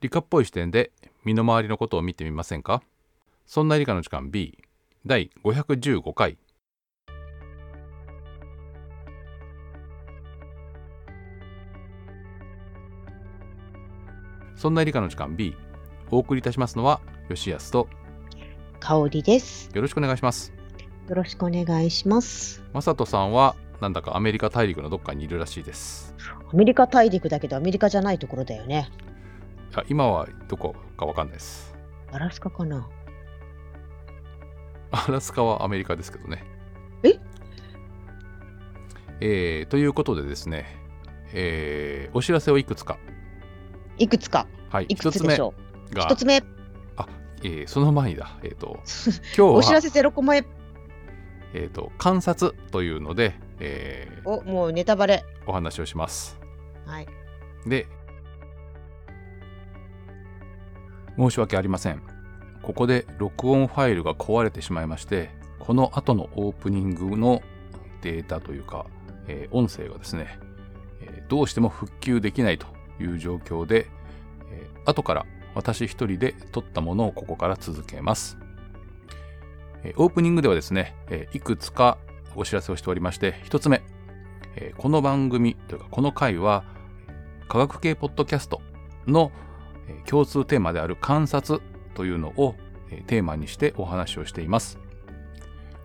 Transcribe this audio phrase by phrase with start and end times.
[0.00, 0.92] 理科っぽい視点で
[1.24, 2.84] 身の回りのことを見てみませんか？
[3.46, 4.56] そんな理科の時間 B
[5.04, 6.38] 第515回
[14.54, 15.56] そんな理科の時間 B
[16.12, 17.88] お送りいたしますのは吉安と
[18.78, 19.68] 香りです。
[19.74, 20.52] よろしくお願いします
[21.08, 22.62] よろしくお願いします。
[22.72, 26.14] マサトさんはなんだかアメリカ大陸のどっかにいるらしいです
[26.52, 28.88] アメリカ大陸だけどアメリカじゃないところだよね。
[29.74, 31.74] あ今はどこかわかんないです
[32.12, 32.88] アラスカかな？
[34.90, 36.42] アラスカはアメリカですけどね
[37.02, 37.18] え？
[39.20, 40.66] えーということでですね、
[41.32, 42.98] えーお知らせをいくつか
[43.98, 44.46] いくつか？
[44.70, 45.52] はいいく一つでしょ
[45.92, 45.94] う？
[45.94, 48.80] が一つ目、えーその前にだえっ、と
[49.36, 50.44] 今日はお知らせゼロコマへ。
[51.54, 55.24] えーと観察というので、えーお、もうネタバレ。
[55.46, 56.38] お話をします
[56.86, 57.06] はい。
[57.66, 57.86] で
[61.18, 62.18] 申し訳ありません。
[62.62, 67.40] ここで録音ファイルが壊れてしまいましてこの後のオープニングの
[68.02, 68.86] データというか、
[69.26, 70.38] えー音声がですね、
[71.00, 72.66] えーどうしても復旧できないと
[73.00, 73.86] いう状況で、
[74.50, 78.36] えー後から私一人で撮ったものをここから続けます、
[79.82, 81.96] えーオープニングではですね、えいくつか
[82.36, 83.82] お知らせをしておりまして一つ目、
[84.56, 86.64] えこの番組というかこの回は
[87.48, 88.60] 科学系ポッドキャスト
[89.06, 89.32] の
[90.08, 91.60] 共通テーマである観察
[91.94, 92.54] というのを
[93.06, 94.78] テーマにしてお話をしています。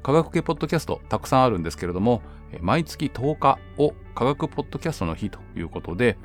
[0.02, 2.22] 科学系ポッドキャストたくさんあるんですけれども、
[2.62, 6.18] 毎月10日を科学ポッドキャストの日ということで、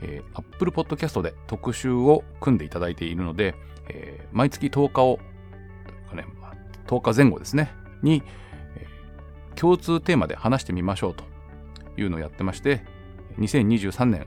[0.00, 3.54] えー Apple Podcast で特集を組んでいただいているので、
[4.32, 5.18] 毎月10日を、
[6.86, 7.72] 10日前後ですね、
[8.02, 8.22] に、
[9.54, 11.24] 共通テーマで話してみましょうと
[11.96, 12.84] いうのをやってまして、
[13.38, 14.26] 2023年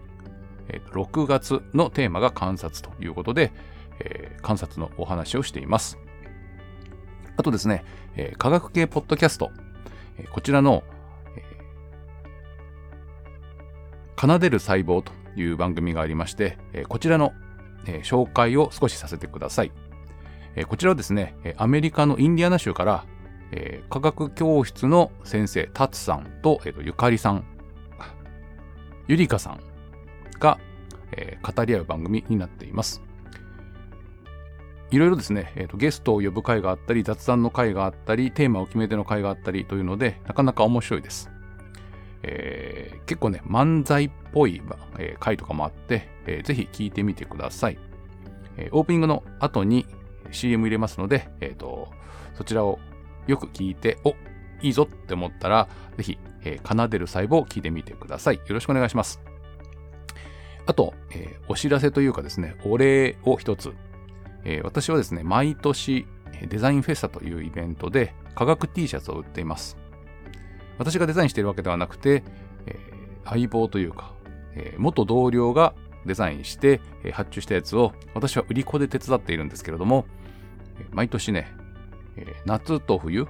[0.69, 3.52] えー6月のテーマが観察ということで、
[3.99, 5.97] えー観察のお話をしています。
[7.38, 7.83] あとですね、
[8.16, 9.52] えー科学系ポッドキャスト、
[10.17, 10.83] えーこちらの、
[11.36, 11.45] えー
[14.17, 17.33] 奏でる細胞という番組がありまして、えーこちらの、
[17.86, 19.71] えー紹介を少しさせてください。
[20.55, 23.05] えーこちらはですね、アメリカのインディアナ州から、
[23.52, 27.45] えー科学教室の先生、タツさんと、えーとゆかりさん、
[29.08, 29.59] ゆりかさん
[30.40, 30.60] が、
[31.12, 33.02] えー語り合う番組になっています。
[34.92, 41.30] いろいろですね、えーとゲストを呼ぶ会があったり、雑談の会があったり、テーマを決めての会があったりというので、なかなか面白いです。
[42.23, 44.62] えー結構ね、漫才っぽい、
[44.98, 47.80] えー回とかもあって、えーぜひ聞いてみてください。
[48.58, 49.86] えーオープニングの後に
[50.32, 51.90] CM 入れますので、えーと
[52.36, 52.80] そちらを
[53.28, 54.16] よく聞いて、お
[54.62, 55.67] いいぞって思ったら、
[55.98, 58.36] ぜひ、えー奏でる細胞を聞いてみてください。
[58.36, 59.20] よろしくお願いします。
[60.65, 63.73] あと、えーお知らせというかですね、お礼を一つ。
[64.43, 66.08] えー私はですね、毎年
[66.48, 69.77] デザインフェスタというイベントで科学 T シャツを売っています。
[70.77, 72.23] 私がデザインしているわけではなくて、
[72.65, 74.14] えー相棒というか、
[74.55, 75.73] え元同僚が
[76.05, 80.05] デザインして、え発注したやつを私は売り子で手伝っているんですけれども、
[80.92, 81.48] 毎年ね、
[82.17, 83.27] え夏と冬、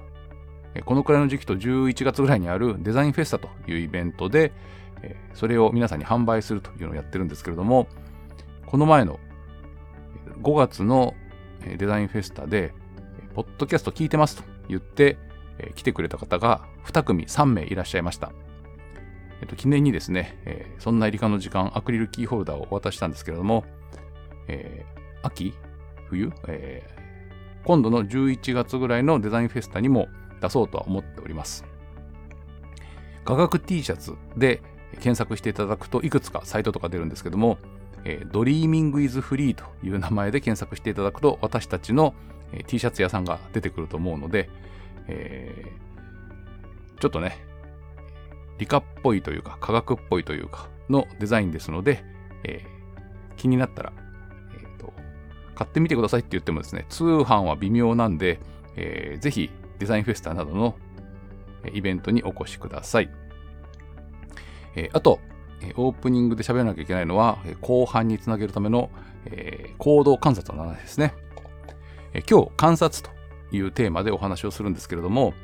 [0.84, 4.52] このくらいの時期と11月ぐらいにあるデザインフェスタというイベントで、
[5.02, 7.88] えそれを皆さんに販売するというのをやってるんですけれども、
[8.66, 9.18] この前の
[10.42, 11.14] 5月の
[11.78, 12.72] デザインフェスタで、
[13.34, 15.18] ポッドキャスト聞いてますと言って、
[15.74, 18.32] 来てくれた方が2組3名いらっしゃいました。
[19.40, 23.64] えっと、記念にですね、えそんな理科の時間アクリルキーホルダーをお渡ししたんですけれども、
[24.48, 25.54] えー秋
[26.08, 27.06] 冬、えー
[27.66, 30.06] 今度の11月ぐらいのデザインフェスタにも
[30.40, 31.64] 出そうとは思っております。
[33.24, 34.62] 科学 T シャツで
[34.96, 37.58] 検索していただくといくつかサイトとか出るんですけども、
[38.04, 42.14] えー、 Dreaming Is Free という名前で検索していただくと私たちの、
[42.52, 44.48] え T シャツ屋さんが出てくると思うので、
[45.08, 45.86] えー
[46.98, 47.36] ちょっとね、
[48.58, 52.04] 理科っぽいというか科学っぽいというかのデザインですので、
[52.44, 52.76] えー
[53.36, 53.92] 気になったら、
[54.54, 54.94] えーと
[55.54, 58.40] 買ってみてくださいって言ってもですね、通販は微妙なんで、
[58.76, 60.74] えーぜひデザインフェスタなどの
[61.72, 63.10] イベントにお越しください。
[64.76, 65.20] えあと、
[65.76, 68.90] オープニングで喋らなきゃいけないのは、後半につなげるための、
[69.24, 71.14] え行動観察の話ですね、
[72.12, 73.10] え今日、観察と
[73.56, 75.34] いうテーマでお話をするんですけれども、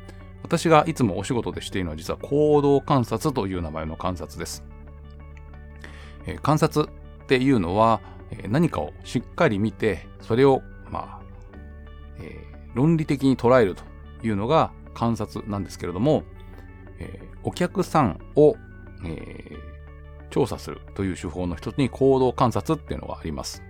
[0.42, 4.64] 私がいつもお仕事でしているのは実は行動観察という名前の観察です。
[6.26, 8.00] え観察っていうのは、
[8.30, 11.20] え何かをしっかり見て、それを、まあ、
[12.20, 13.82] えー論理的に捉えると
[14.26, 16.22] いうのが観察なんですけれども、
[16.98, 18.54] えーお客さんを、
[19.04, 19.82] えー
[20.32, 23.62] 調査するという手法の一つに行動観察っていうのがあります。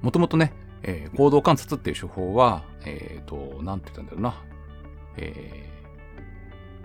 [0.00, 4.42] もともとね、えー行動観察っていう手法は、えっ、と、なんて言ったんだろうな、
[5.18, 5.70] え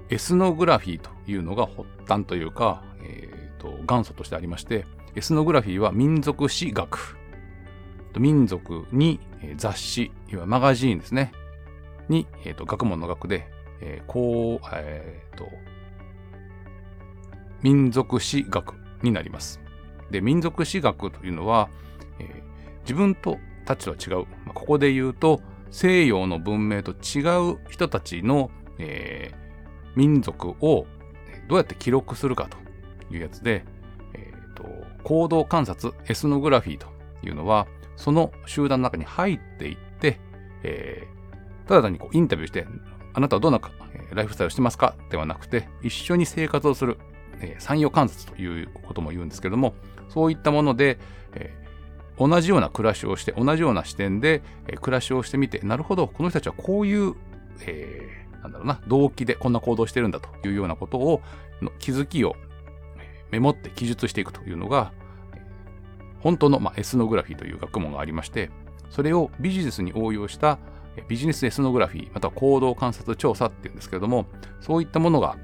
[0.09, 4.85] ーエスノグラフィーというのが発端というか、えーと元祖としてありまして、
[5.15, 7.17] エスノグラフィーは民族史学。
[8.19, 9.21] 民族に
[9.55, 11.31] 雑誌、いわゆるマガジーンですね。
[12.09, 13.47] に、えーと学問の学で、
[13.79, 15.45] えーこう、えーと、
[17.61, 18.73] 民族史学
[19.03, 19.61] になります。
[20.09, 21.69] で、民族史学というのは、
[22.19, 22.51] えー
[22.83, 27.21] 自分とたちとは違う、まあここで言うと、西洋の文明と違
[27.51, 28.49] う人たちの、
[28.79, 29.41] えー
[29.95, 30.87] 民族を
[31.47, 32.57] どうやって記録するかと
[33.13, 33.63] いうやつで、
[34.13, 34.63] えーと
[35.03, 36.87] 行動観察、エスノグラフィーと
[37.23, 40.19] いうのは、その集団の中に入っていって、
[40.63, 41.21] えー
[41.67, 42.65] ただ単にこうインタビューして、
[43.13, 43.61] あなたはどんな
[44.11, 44.95] ライフスタイルをしてますか？
[45.09, 46.97] ではなくて、一緒に生活をする、
[47.41, 49.73] えー産業観察ということも言うんですけれども、
[50.09, 50.99] そういったもので、
[51.33, 51.61] えー
[52.17, 57.15] 同じような暮らしをして、同じような視点で、えー暮らしをしてみて、なるほど、この人たちはこういう、
[57.65, 61.21] えーなんだろうな、動機でこんな行動してるんだというようなことを、
[61.61, 62.35] の気づきを
[63.31, 64.91] メモって記述していくというのが、
[66.19, 68.51] 本当の、まあ、エスノグラフィーという学問がありまして、
[68.89, 70.59] それをビジネスに応用した
[71.07, 74.25] ビジネスエスノグラフィー、または行動観察調査っていうんですけれども、
[74.59, 75.37] そういったものが、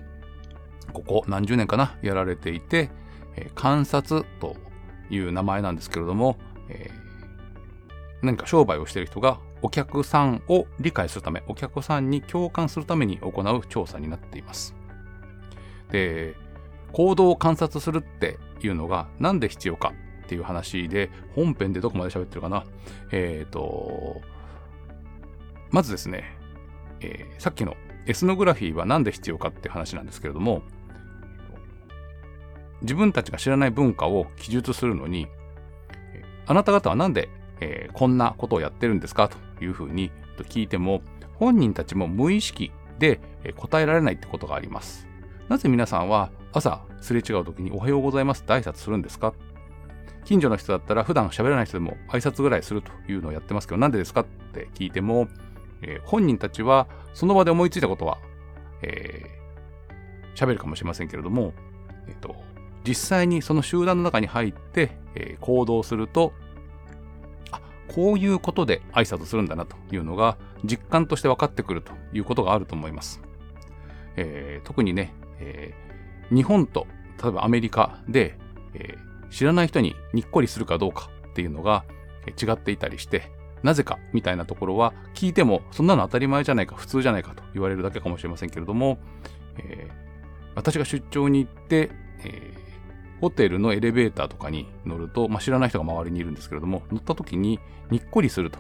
[0.98, 2.90] ここ何十年かな、やられていて、
[3.36, 4.56] えー観察と
[5.10, 6.38] いう名前なんですけれども、
[6.70, 7.08] えー
[8.24, 14.76] 何か商売をしている人がお客さんを理解するため、お客さんに共感するために行う調査になっています。
[15.92, 16.36] で、
[16.94, 19.94] 行動を観察するっていうのがなんで必要か
[20.24, 22.64] っていう話で、本編でどこまで喋ってるかな。
[23.12, 24.20] えっ、と、
[25.70, 26.36] まずですね、
[27.02, 27.76] えーさっきの
[28.08, 30.64] エスノグラフィーはなんで必要かって話なんですけれども、
[32.82, 35.28] 自分たちが知らない文化を記述するのに、
[36.46, 37.30] あなた方はなんで、
[37.60, 39.30] えーこんなことをやってるんですか？
[39.30, 40.12] というふうに
[40.50, 41.02] 聞いても、
[41.36, 43.20] 本人たちも無意識で
[43.56, 45.08] 答えられないってことがあります。
[45.50, 49.34] なぜ皆さんは朝すれ違う時におはようございますって挨拶するんですか？
[50.26, 54.22] 近所の人だったら普段喋らない人でも挨拶ぐらいするというのをやってますけど、なんでですか？
[54.22, 55.28] って聞いても、
[55.82, 58.20] えー本人たちはその場で思いついたことは、
[58.82, 59.38] えー
[60.38, 61.54] 喋るかもしれませんけれども、
[62.08, 62.36] えっ、と、
[62.86, 66.34] 実際にその集団の中に入って、え行動すると、
[67.52, 73.22] あ、こういうことで挨拶するんだなというのが実感として分かってくるということがあると思います。
[74.16, 76.88] えー特にね、えー日本と
[77.24, 78.38] 例えばアメリカで、
[78.74, 81.84] えー知らない人ににっこりするかどうかっていうのが
[82.42, 83.30] 違っていたりして、
[83.62, 89.00] なぜかみたいなところは聞いてもそんなの当たり前じゃないか普通じゃないかと言われるだけかもしれませんけれども、
[89.58, 90.08] えー
[90.56, 91.92] 私が出張に行って、
[92.24, 92.54] え
[93.22, 97.60] ホテルのエレベーターとかに乗ると、まあ、知らない人が周りにいるんですけれども、乗った時に
[97.90, 98.60] にっこりすると。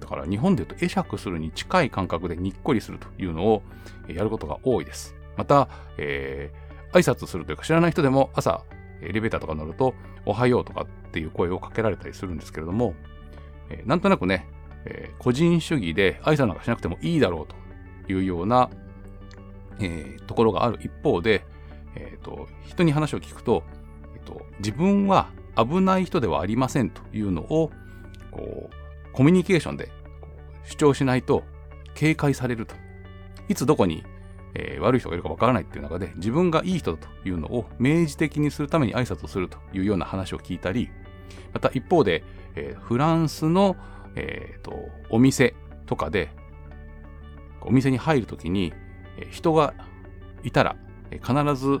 [0.00, 3.62] だから日本で言うと会釈するに近い感覚でにっこりするというのを
[4.06, 5.14] やることが多いです。
[5.36, 8.64] また、えー挨拶するというか知らない人でも朝
[9.02, 9.92] エレベーターとか乗ると
[10.24, 12.94] おはようとかっていう声をかけられたりするんですけれども、
[13.68, 14.46] えーなんとなくね、
[14.86, 17.46] えー個人主義で挨拶なんかしなくてもいいだろう
[18.06, 18.70] というような、
[19.80, 21.44] えーところがある一方で、
[21.94, 23.64] えーと人に話を聞くと、
[24.58, 27.70] 自分は危ない人ではありませんというのを
[28.30, 29.90] こうコミュニケーションで
[30.64, 31.42] 主張しないと
[31.94, 32.74] 警戒されると。
[33.48, 34.04] いつどこに、
[34.54, 40.90] えー悪い人がいるかわからないっていう中で自分がいい人だというのを明示的にするために挨拶をするというような話を聞いたり、
[41.52, 42.22] また一方で、
[42.54, 43.76] えーフランスの、
[44.14, 44.72] えーと
[45.10, 45.54] お店
[45.86, 46.30] とかで
[47.62, 48.72] お店に入るときに、
[49.16, 49.74] えー人が
[50.44, 50.76] いたら、
[51.10, 51.80] 必ず、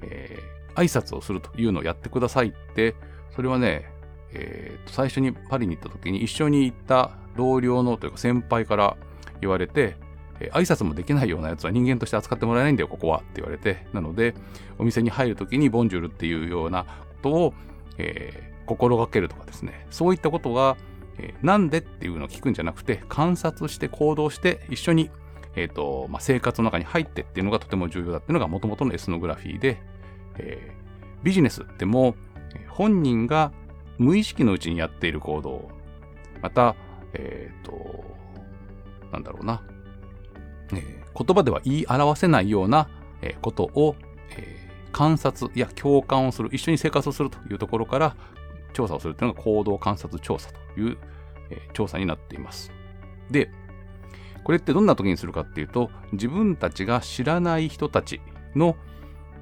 [0.00, 2.94] えー挨拶をするというのをやってくださいって、
[3.34, 3.90] それはね、
[4.32, 8.96] えーと最初にパリに行った時に一緒に行った同僚のというか先輩から
[9.40, 9.96] 言われて、
[10.40, 14.34] えー挨拶もできないようなやつは人間として扱ってもらえないんだよ、ここはって言われて、なので、
[14.78, 16.88] お店に入る時にボンジュールっていうようなこ
[17.22, 17.54] とを、
[17.98, 20.76] えー心がけるとかですね、そういったことが、
[21.18, 25.10] えーなんでっていうのを聞くんじゃなくて、観察して行動して一緒に、
[25.56, 29.82] えーとまあ、生活の中に入ってっていうのがとても重要だっていうのが元々のエスノグラフィーで、
[30.38, 30.82] えー
[31.22, 32.16] ビジネスでも
[32.68, 33.52] 本人が
[33.98, 35.68] 無意識のうちにやっている行動、
[36.40, 36.74] また、
[37.14, 38.04] えっ、と、
[39.12, 39.62] なんだろうな、
[40.72, 42.88] えー言葉では言い表せないような、
[43.20, 43.94] えーことを、
[44.30, 48.16] えー観察や共感をする、一緒に生活をするというところから
[48.74, 50.98] 調査をするというのが行動観察調査という、
[51.50, 52.72] えー調査になっています。
[53.30, 53.50] で、
[54.42, 58.20] これってどんな時にするかっていうと、自分たちが知らない人たち
[58.56, 58.76] の、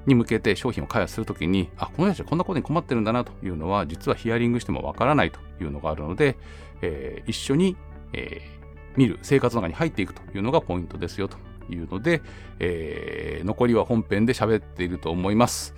[0.05, 6.37] に向けて商品を開発するときにあこの人たちこんなことに困ってるんだなというのは実はヒアリングしてもわからないというのがあるので、
[6.81, 7.75] えー一緒に、
[8.13, 8.61] えー
[8.97, 11.37] 見る生活の中に入っていくというのがポイントですよと
[11.69, 12.21] いうので、
[12.59, 15.75] えー残りは本編で喋っていると思います。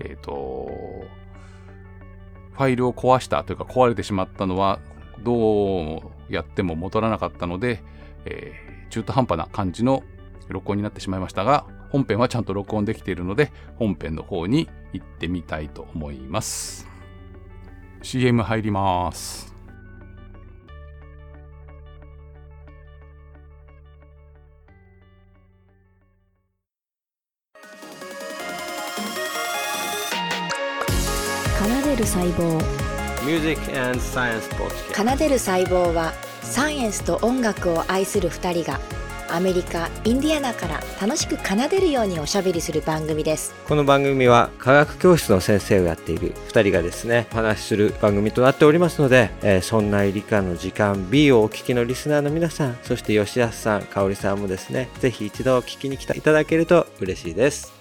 [0.00, 0.70] えっ、と、
[2.52, 4.80] ファイルを壊したというか壊れてしまったのは
[5.22, 7.82] どうやっても戻らなかったので、
[8.24, 10.04] えー中途半端な感じの
[10.48, 16.88] 録音になってしまいましたが、本編はちゃんと録音できているので、本編の方に行ってみたいと思います。
[18.02, 19.54] CM 入ります。
[31.56, 32.60] 奏でる細胞
[33.24, 35.12] Music and Science Podcast.
[35.12, 38.80] 奏でる細胞はサイエンスと音楽を愛する2人が
[39.34, 43.52] アメリカ・インディアナから楽しく奏でるようにおしゃべりする番組です。
[43.66, 57.72] この番組は科学教室の先生をやっている2人がですねお話しする番組となっておりますので、えーそんな理科の時間 B をお聞きのリスナーの皆さんそして吉安さん香織さんもですねぜひ一度聞きに来ていただけると嬉しいです。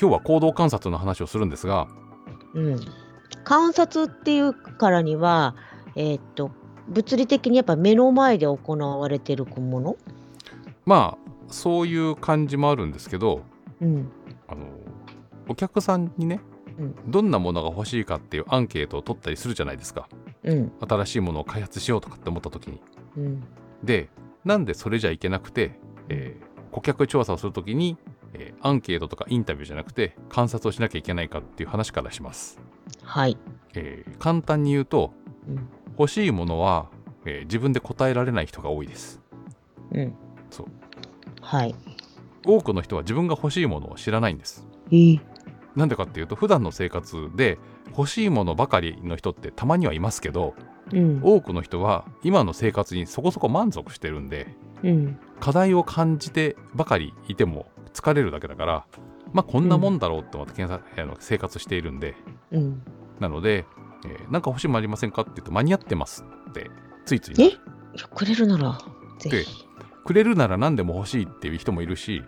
[0.00, 1.88] 今日は行動観察の話をするんですが、
[2.54, 2.80] うん。
[3.44, 5.56] 観察っていうからには、
[5.96, 6.52] えーっと、
[6.88, 9.96] 物理的にやっぱ目の前で行われてるもの？
[10.86, 13.42] まあ、そういう感じもあるんですけど、
[13.80, 14.10] うん。
[14.46, 14.66] あの、
[15.48, 16.40] お客さんにね、
[16.78, 20.08] うんどんなものが欲しいかっていうアンケートを取ったりするじゃないですか。
[20.44, 20.72] うん。
[20.88, 22.80] 新しいものを開発しようとかって思った時に。
[23.16, 23.42] うん。
[23.82, 24.08] で、
[24.44, 25.72] なんでそれじゃいけなくて、
[26.08, 27.96] えー顧客調査をするときに、
[28.34, 32.60] えーアンケートとかインタビューじゃなくて観察をしなきゃいけないかっていう話からします。
[33.02, 33.36] はい。
[33.74, 35.12] えー簡単に言うと、
[35.48, 35.68] うん。
[35.98, 36.90] 欲しいものは、
[37.24, 39.20] えー自分で答えられない人が多いです。
[39.92, 40.14] うん。
[40.50, 40.66] そう。
[41.40, 41.74] はい。
[42.46, 44.66] 多くの人は自分が欲しいものを知らないんです。
[44.90, 45.20] えー
[45.76, 47.56] なんでかっていうと、普段の生活で
[47.96, 50.54] 欲しいものばかりの人ってたまにはいますけど、
[50.92, 51.20] うん。
[51.22, 55.18] 多くの人は今の生活にそこそこ満足してるんで、うん。
[55.38, 58.84] 課題を感じてばかりいても疲れるだけだから、
[59.32, 62.14] まあこんなもんだろうって思って検査、あの生活しているんで、
[62.52, 62.82] うん。
[63.20, 63.66] なので、
[64.04, 66.70] えーなんか欲しいものありませんかって言うと間に合ってますって
[67.04, 67.50] ついついえ？
[68.14, 68.78] くれるなら、
[69.18, 69.64] ぜひ。
[70.04, 72.22] くれるなら何でも欲しいっていう人もいるし、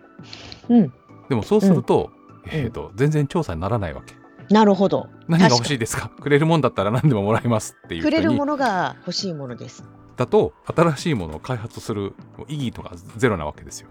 [0.69, 0.93] うん。
[1.29, 2.11] でもそうすると、
[2.45, 4.14] うんえーと全然調査にならないわけ。
[4.52, 5.09] なるほど。
[5.29, 6.09] 何が欲しいですか？
[6.09, 9.85] くれるもんだったら何でももらえますっていうくれるものが欲しいものです。
[10.17, 12.14] だと新しいものを開発する
[12.49, 13.88] 意義とかゼロなわけですよ。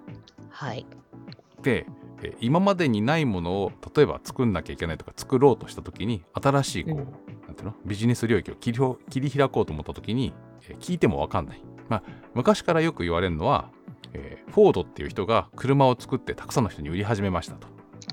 [0.49, 0.85] はい。
[1.63, 1.85] で
[2.21, 6.97] えー今までにないものを例えば作んなきゃいけないとか作ろうとした時に新しいこう、うん
[7.47, 7.75] なんていうの？
[7.85, 10.33] ビジネス領域を切りほ切り開こうと思った時に、
[10.69, 11.61] えー聞いても分かんない。
[11.87, 13.71] まあ昔からよく言われるのは、
[14.13, 17.67] えーフォードっていう人が車を作ってたくさんの人に売り始めましたと。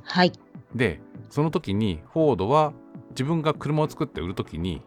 [0.05, 0.33] はい。
[0.75, 1.01] で
[1.31, 2.73] その時にフォードは
[3.11, 4.83] 自分が車を作って売る時にうん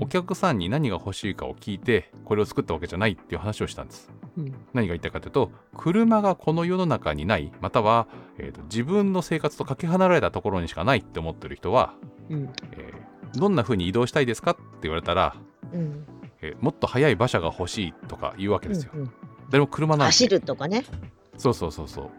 [0.00, 4.10] お客さんに何が欲しいかを聞いてこれを作ったわけじゃないっていう話をしたんです。
[4.36, 8.06] うん何が言いたいかというと車がこの世の中にないまたは、
[8.38, 11.94] えーと自分の生活とかけ離れたところにしかないって思ってる人は、
[12.30, 15.34] うんえーどんな風に移動したいですかって言われたら、
[15.72, 16.06] うん
[16.40, 18.92] えーもっと速い馬車が欲しいとか言うわけですよ。
[18.94, 19.12] うんうん
[19.50, 20.84] でも車なんて走るとかね。
[21.36, 22.10] そうそうそうそう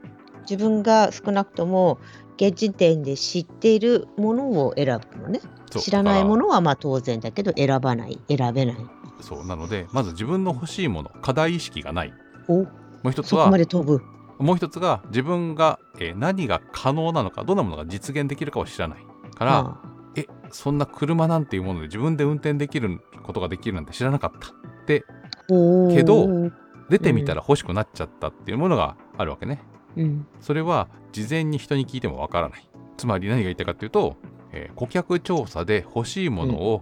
[0.42, 2.00] 自分が少なくとも
[2.38, 5.42] 現時点で知っているものを選ぶのね。
[5.80, 8.78] 知らないもだのはまあ当然だけど選ばない選べない。
[9.22, 12.14] そうなのでまず自分の欲しいもの課題意識がない
[12.48, 12.68] おも
[13.06, 14.04] う一つはそこまで飛ぶ。
[14.38, 19.00] もう一つが自分が、えー何が可能なのかどんなものが実現できるかを知らない
[19.36, 19.82] から、あ
[20.16, 25.06] えそんな車なんていうもので自分で運転できることができるなんて知らなかったって
[25.48, 26.52] けど
[26.90, 29.62] 出てみたら欲しくなっちゃったっていうものがあるわけね。
[29.96, 32.70] うんそれは事前に人に聞いてもわからない。
[32.98, 34.18] つまり何が言いたいかっていうと、
[34.56, 36.82] えー顧客調査で欲しいものを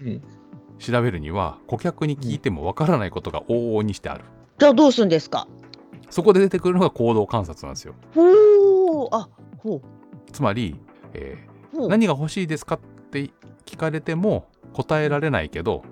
[0.00, 0.22] うん
[0.78, 4.24] 調べるには、顧客に聞いてもわからないことが往々にしてある。
[4.58, 5.46] じゃあどうするんですか？
[6.10, 7.94] そこで出てくるのが行動観察なんですよ。
[8.14, 9.28] ほうあ
[9.58, 9.82] ほう
[10.32, 10.76] つまり、
[11.12, 13.30] えー何が欲しいですかって
[13.66, 15.82] 聞かれても答えられないけど、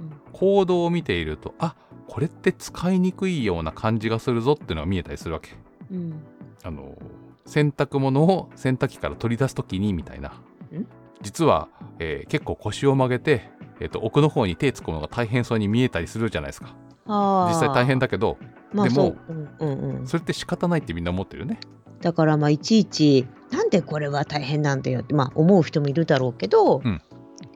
[0.00, 1.76] うん行動を見ていると、あ
[2.08, 5.50] これって使いにくいような感じがするぞっていうのが見えたりするわけ。
[5.90, 6.14] うん
[6.64, 6.96] あの
[7.46, 10.32] 洗濯物を洗濯機から取り出す時にみたいな。
[11.22, 13.50] 実は、えー結構腰を曲げて、
[13.80, 16.74] えーと奥の方に手突っ込むのが大変そうに見えたりするじゃないですか。
[17.06, 18.38] 実際大変だけど、
[18.72, 19.18] まあでもそう。
[19.28, 20.06] うんうんうん。
[20.06, 21.58] それって仕方ないってみんな思ってるよね。
[22.00, 27.00] だからまあいちいちなんでこれは大変なんだよって、まあ、思う人もいるだろうけど、うん。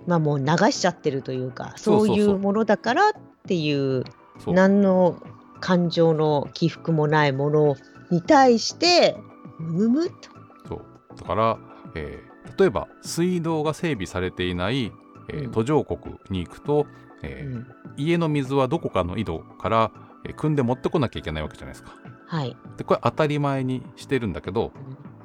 [0.06, 3.12] まあもう流しちゃってるというかそういうものだからっ
[3.46, 4.04] ていう
[4.46, 5.20] 何の
[5.60, 7.76] 感情の起伏もないもの
[8.10, 9.16] に対して
[9.58, 10.68] むむむっと。
[10.68, 10.82] そう。
[11.16, 11.58] だから、
[11.94, 14.92] えー例えば水道が整備されていない、
[15.28, 15.50] えーうん。
[15.52, 16.86] 途上国に行くと、
[17.22, 17.66] えーうん。
[17.96, 19.92] 家の水はどこかの井戸から、
[20.24, 21.94] えー汲んで持ってこなきゃいけないわけじゃないですか。
[22.26, 24.72] はい、でこれ当たり前にしてるんだけど、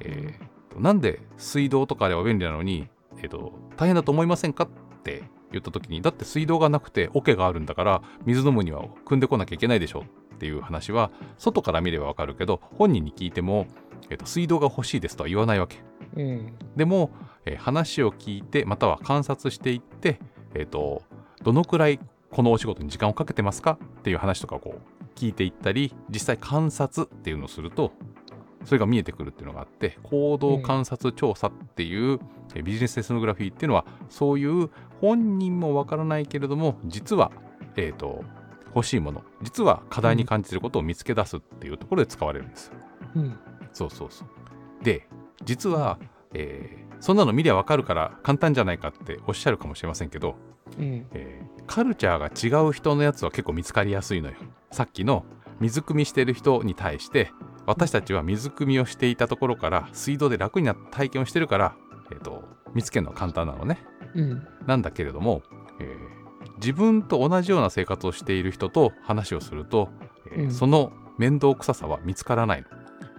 [0.00, 2.88] えーとなんで水道とかあれば便利なのに、
[3.18, 4.68] えーと大変だと思いませんかっ
[5.02, 13.66] て言った時にだって水道がなくて桶があるんだから水飲むには汲んでこなきゃいけないでしょっていう話は外から見ればわかるけど本人に聞いても、
[14.10, 15.78] えーと水道が欲しいですとは言わないわけ。
[16.16, 17.10] うんでも、
[17.44, 20.20] えー話を聞いてまたは観察していって、
[20.54, 21.02] えー、と
[21.42, 21.98] どのくらい
[22.30, 27.92] このお仕事に時間をかけてますかっていう話とかをこう聞いていったり実際観察っていうのをすると
[28.64, 32.20] それが見えてくるっていうのがあって行動観察調査っていう、
[32.54, 37.32] えービジネスエスノグラフィーっていうのはそういう本人もわからないけれども実は、
[37.76, 38.24] えー、と
[38.74, 42.74] 欲しいもの実は課題に感じていることを見つけ出すっていうところで使われるんですよ。
[43.16, 43.38] うん
[43.72, 44.84] そうそうそう。
[44.84, 45.08] で、
[45.44, 45.98] 実は、
[46.34, 50.36] えーそんなの見りゃわかるから簡単じゃないかっておっしゃるかもしれませんけど、
[50.78, 54.36] うんえーカルチャーが違う人のやつは結構見つかりやすいのよ。
[54.70, 55.24] さっきの
[55.58, 57.32] 水汲みしてる人に対して、
[57.66, 61.74] 私たちは水汲みをしていたところから水道で楽になった体験をしてるから、
[62.12, 63.78] えーと見つけるのは簡単なのね。
[64.14, 65.42] うんなんだけれども、
[65.80, 66.22] えー
[66.58, 69.88] 自分と同じような生活をしている人と話をすると、
[70.32, 72.68] えーうんその面倒くささは見つからないの。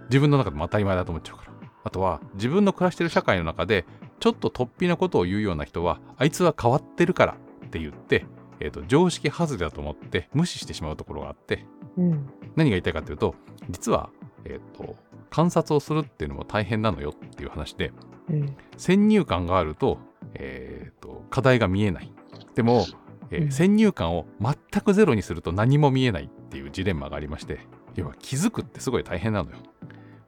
[0.05, 1.53] 自分の中でも当たり前だと思っちゃうから。
[1.85, 3.85] あとは自分の暮らしてる社会の中で
[4.21, 8.25] ちょっと突飛なことを言うような人はあいつは変わってるからって言って、
[8.61, 11.65] えーと常識外れだと思って無視してしまうところがあって
[11.97, 12.29] うん。
[12.55, 13.35] 何が言いたいかというと
[13.69, 14.09] 実は、
[14.45, 14.95] えーと
[15.29, 17.91] 観察をするっていうのも大変なのよっていう話で
[18.29, 18.55] うん。
[18.77, 19.97] 先入観があると,、
[20.35, 22.13] えーと課題が見えない。
[22.55, 22.85] でも、
[23.29, 23.51] えーうん。
[23.51, 27.59] 先入観を全くゼロにすると何も見えないっていうジレンマがありまして
[27.95, 29.57] 要は気づくってすごい大変なのよ、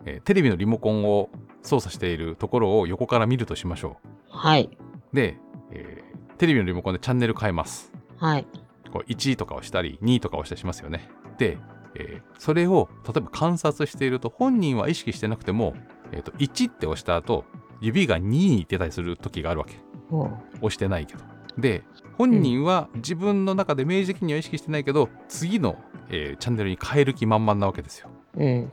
[0.06, 1.30] えーテレビのリモコンを
[1.64, 3.98] 操作しているところを横から見るとしましょ
[4.30, 4.70] はい。
[5.12, 5.38] うで、
[5.72, 8.46] えーテレビのリモコンでチャンネル変えますはい。
[8.92, 11.58] こう1とかをしたり2とかをしたりしますよねで、
[11.96, 15.74] えーそれを例えば観察していると本人は意識してなくても、
[16.12, 17.46] えーと1って押した後
[17.82, 21.24] 指が2に行ってたりする時があるわけほ押してないけど。
[21.58, 21.84] で、
[22.18, 25.78] 本人は自分の中で明示的には意識してないけど、次の、
[26.10, 28.10] えーチャンネルに変える気満々なわけですよ。
[28.36, 28.44] う。
[28.44, 28.72] うん。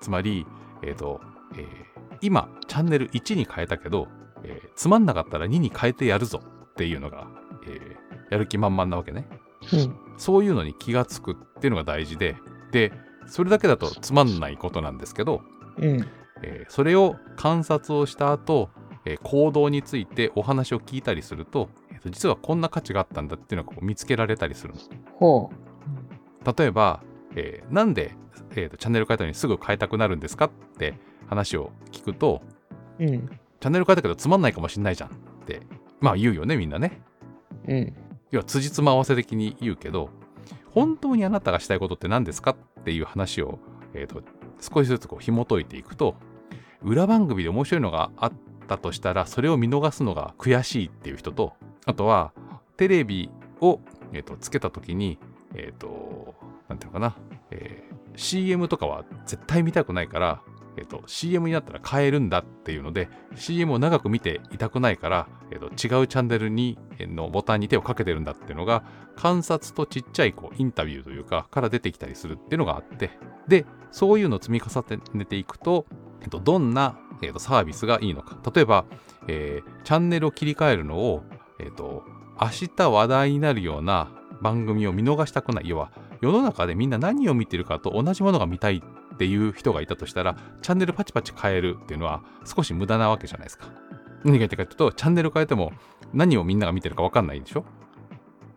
[0.00, 0.46] つまり、
[0.82, 1.20] えっ、と、
[1.56, 1.66] えー
[2.20, 4.08] 今、チャンネル1に変えたけど、
[4.44, 7.28] えーつまんなかったら2に変えてやるぞっていうのが、
[7.66, 9.26] えーやる気満々なわけね。
[9.72, 9.96] うん。
[10.16, 12.36] そういうのに気がつくっていうのが大事で、
[12.72, 12.92] で、
[13.26, 15.42] それだけだとつまんないことなんですけど、
[15.78, 16.06] うん。
[16.42, 18.70] えーそれを観察をした後、
[19.04, 21.68] えー行動についてお話を聞いたりすると
[22.10, 24.80] 実はこんな価値があったんだっていうのがこう見つけられたりするの。
[25.16, 25.50] ほ
[26.56, 27.02] 例えば、
[27.36, 28.14] えーなんで、
[28.56, 30.94] えーとチャンネル変えたのにすぐ変えたくなるんですかって
[31.28, 32.42] 話を聞くと、
[32.98, 33.04] う。
[33.04, 33.28] うん。
[33.60, 35.12] チャンネル変えたけどつまんないかもしんないじゃんっ
[35.46, 35.62] て、
[36.00, 37.00] まあ言うよね、みんなね。
[37.68, 37.94] うん。
[38.30, 40.10] 要は辻褄合わせ的に言うけど、
[40.70, 43.58] 本当にあなたがしたいことって何ですかっていう話を、
[43.94, 44.22] えーと
[44.60, 46.14] 少しずつこう紐解いていくと、
[46.82, 48.32] 裏番組で面白いのがあっ
[48.76, 51.54] たとしたら、それを見逃すのが悔しいっていう人と、
[51.84, 52.32] あとは、
[52.76, 53.30] テレビ
[53.60, 53.80] を、
[54.12, 55.18] えーとつけた時に、
[55.54, 56.34] えっ、と、
[56.68, 57.16] なんていうのかな、
[57.50, 60.42] えー CM とかは絶対見たくないから、
[60.76, 68.84] えっ、と、CM になったら変えるんだっていうので、CM を長く見ていたくないから、えーと違うチャンネルに、のボタンに手をかけてるんだっていうのが、
[69.16, 73.10] 観察とちっちゃいこうインタビューというか、から出てきたりするっていうのがあって、
[73.48, 75.86] で、そういうのを積み重ねていくと、
[76.22, 78.36] えっと、どんな、えっと、サービスがいいのか。
[78.54, 78.84] 例えば、
[79.28, 81.24] えーチャンネルを切り替えるのを、
[81.58, 82.04] えっと、
[82.40, 85.68] 明日話題になるような番組を見逃したくない。
[85.68, 88.82] 要は、世の中でみんな何を見てるかと同じものが見たい
[89.14, 93.66] っていう人がいたとしたら、チャンネルパチパチ変えるっていうのは少し無駄なわけじゃないですか。
[94.24, 95.72] 何が言ってるかというと、チャンネル変えても
[96.12, 97.64] 何をみんなが見てるか分かんないんでしょ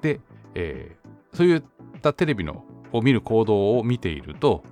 [0.01, 0.19] で、
[0.53, 1.63] えーそういっ
[2.01, 4.63] たテレビのを見る行動を見ていると、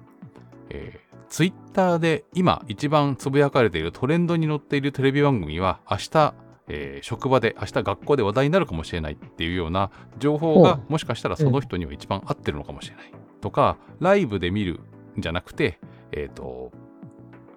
[0.69, 1.02] えー、
[1.33, 6.35] ツイッターで今一番つぶやかれているトレンドに載っているテレビ番組は明日、
[6.67, 14.81] えー職場で明日学校で話題になるかもしれないっていうような情報がほもしかしたらその人には一番合ってるのかもしれない、とかライブで見る
[15.17, 15.79] んじゃなくて
[16.11, 16.71] えっ、と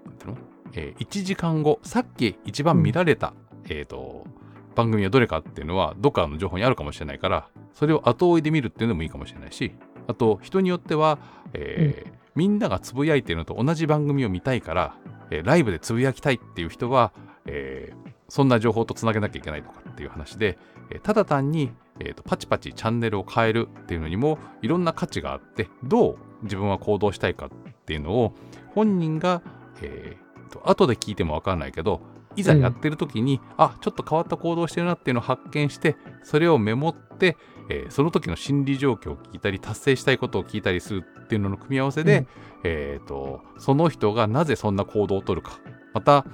[0.06, 0.38] なんていうの、
[0.72, 3.34] えー1時間後さっき一番見られた、
[3.68, 4.26] えっ、と
[4.74, 9.74] 番組はどれかっていうのはどっかの情報にあるかもしれないからそれを後追いで見るっていうのもいいかもしれないし
[10.08, 11.18] あと人によっては、
[11.52, 14.96] えーみんながつぶやいてるのと同じ番組を見たいから
[15.31, 17.12] えーライブでつぶやきたいっていう人は、
[17.46, 20.59] えーそんな情報とつなげなきゃいけないとかっていう話で、
[20.90, 21.70] えーただ単に、
[22.01, 27.49] えーとパチパチチャンネルを変えるっていうのにもいろんな価値があってどう自分は行動したいかっ
[27.87, 28.35] ていうのを
[28.75, 29.42] 本人が、
[29.81, 32.01] えーと後で聞いても分かんないけど
[32.37, 37.37] いざやってる時に、あちょっと変わった行動してるなっていうのを発見してそれをメモって、
[37.70, 42.26] えーその時の心理状況を聞いたり達成したいことを聞いたりするっていうのの組み合わせで、うん。
[42.64, 45.60] えー、とその人がなぜそんな行動をとるか。
[45.92, 46.24] また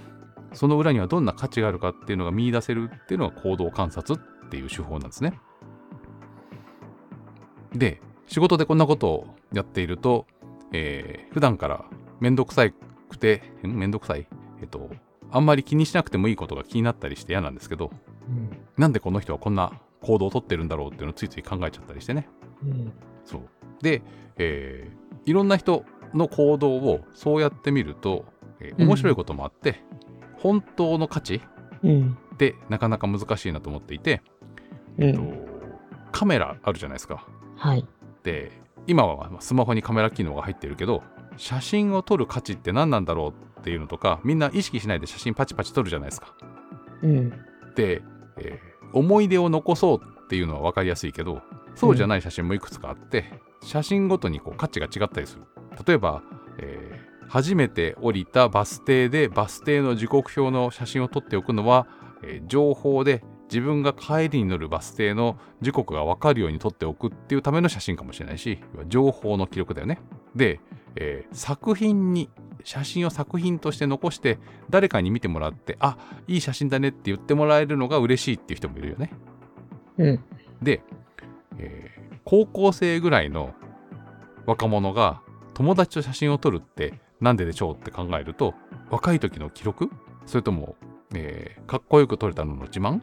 [0.52, 5.40] その裏にはどんな価値があるかっていうのが見出せるっていうのが行動観察っていう手法なんですね。
[7.74, 10.26] で仕事でこんなことをやっていると、
[10.72, 11.84] えー普段から
[12.20, 12.68] めんどくさ
[13.08, 14.26] くてんめんどくさい
[14.60, 14.90] えっと
[15.30, 17.90] あんまり気にしなくてもいいことが気になったりして嫌なんですけど
[18.28, 18.58] うん。
[18.76, 22.28] なんでこの人はこんな行動をとってるんだろうっていうのをついつい考えちゃったりしてね。
[22.62, 22.92] うん。
[23.24, 23.42] そう。
[23.82, 24.02] で、
[24.38, 28.24] えーいろんな人の行動をそうやってみると、
[28.58, 28.88] えーうん。
[28.88, 29.76] 面白いこともあって、
[30.36, 31.40] 本当の価値
[31.84, 32.18] うん。
[32.34, 34.20] ってなかなか難しいなと思っていて、
[34.98, 35.46] えっとうん
[36.10, 37.26] カメラあるじゃないですか。
[37.56, 37.86] はい。
[38.24, 38.50] で、
[38.86, 41.02] 今はまあスマホにカメラ機能が入ってるけど、
[41.36, 46.34] 写真を撮る価値って何なんだろうっていうのとか、みんな意識しないで写真パチパチ撮るじゃないですか。
[47.02, 47.30] うん。
[47.76, 48.02] で、
[48.38, 51.40] えー思い出を残そうっていうのは分かりやすいけど
[51.74, 53.24] そうじゃない写真もいくつかあって、
[53.62, 55.42] 写真ごとにこう価値が違ったりする。
[55.86, 56.22] 例えば、
[56.58, 61.86] えー初めて降りたバス停でバス停の時刻表の写真を撮っておくのは、
[62.22, 69.98] えー情報で自分が帰りに乗るバス停の時刻が分かるように撮っておくっていうための写真かもしれないし情報の記録だよね。
[70.36, 70.60] で、
[70.96, 72.28] えー作品に
[72.64, 75.96] 写真を作品として残して誰かに見てもらってあ
[76.28, 79.10] いい写真だねって言ってもらえるのが嬉しいっていう人もいるよね。
[79.96, 80.24] うん。
[80.60, 80.82] で、
[81.58, 81.91] えー
[82.24, 83.54] 高校生ぐらいの
[84.46, 85.20] 若者が
[85.54, 88.54] 友達と写真を撮るってなんででしょうって考えると
[88.90, 89.90] 若い時の記録？
[90.26, 90.76] それとも、
[91.14, 93.00] えーかっこよく撮れたのの自慢？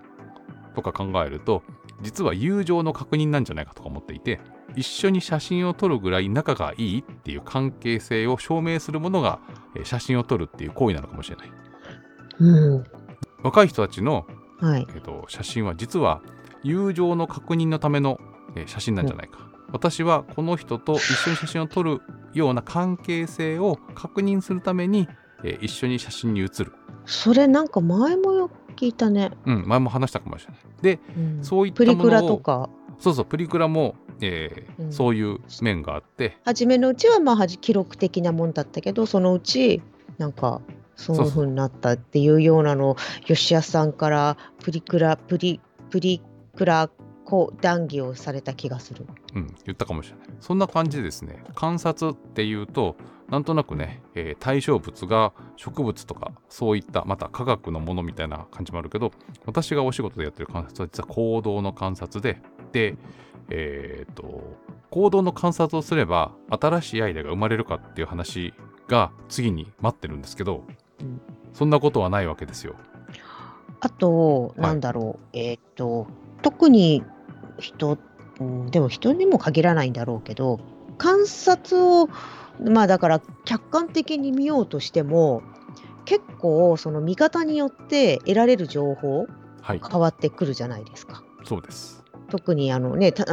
[0.75, 1.63] とか考えると
[2.01, 4.39] 実は友情の確認なんじゃないかとか思っていて
[4.75, 9.39] 一緒に写真を撮るぐらい仲がいいっていう関係性を証明するものが、
[9.75, 11.51] えー写真を撮るっていう行為なのかもしれない。
[12.39, 12.83] うん。
[13.43, 14.25] 若い人たちの
[14.59, 14.87] はい。
[14.89, 16.21] えー、と写真は実は
[16.63, 18.19] 友情の確認のための、
[18.55, 22.01] えー写真なんじゃないか、私はこの人と一緒に写真を撮る
[22.33, 25.07] ような関係性を確認するために、
[25.43, 26.73] えー一緒に写真に写る、
[27.05, 30.61] それなんか前もよく聞いたね、うん、前も話したかもしれない。
[30.81, 31.43] でうん。
[31.43, 32.69] そういったプリクラとか。
[32.97, 34.93] そうそうプリクラも、えーうん。
[34.93, 36.37] そういう面があって。
[36.45, 39.81] 初めのうちはまあ記録的なもんだったけどそのうち
[40.17, 40.61] なんか
[40.95, 45.59] そういう風になったっていうようなのを吉安さんからプリクラプリ
[45.89, 46.21] プリ
[46.55, 46.89] クラ
[47.29, 49.05] こう談義をされた気がする。
[49.35, 50.27] うん、言ったかもしれない。
[50.39, 52.95] そんな感じでですね、観察っていうと、
[53.29, 59.11] なんとなくね、えー対象物が植物とか、そういった、また科学のものみたいな感じもあるけど、
[59.45, 62.97] 私がお仕事でやってる観察は実は行動の観察で、で、
[63.49, 64.57] えーっと、
[64.89, 68.53] 行動の観察をすれば、新しいアイデアが生まれるかっていう話
[68.87, 70.63] が次に待ってるんですけど、
[70.99, 71.21] うん
[71.53, 72.75] そんなことはないわけですよ。
[73.81, 76.07] あと、いなんだろう、えーっと、
[76.41, 77.03] 特に
[77.59, 77.97] 人、
[78.39, 80.59] うんでも人にも限らないんだろうけど、
[80.97, 82.09] 観察を、
[82.59, 85.41] まあだから客観的に見ようとしても、
[86.05, 89.27] 結構その見方によって得られる情報
[89.61, 91.23] はい、変わってくるじゃないですか。
[91.45, 92.03] そうです。
[92.29, 93.25] 特にあのね、た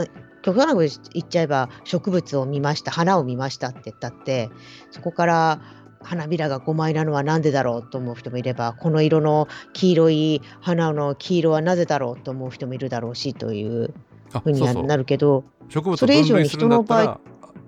[0.43, 4.49] 極端なこと言っちゃえば植物を見ました花を見ましたって言ったって
[4.93, 5.61] そこから
[6.03, 17.21] 花びらが5枚なのは何でだろうと思う人もいればこの色の黄色い花の黄色はなぜだろうと思う人もいるだろうしというあふうになるけど植物を分類するんだった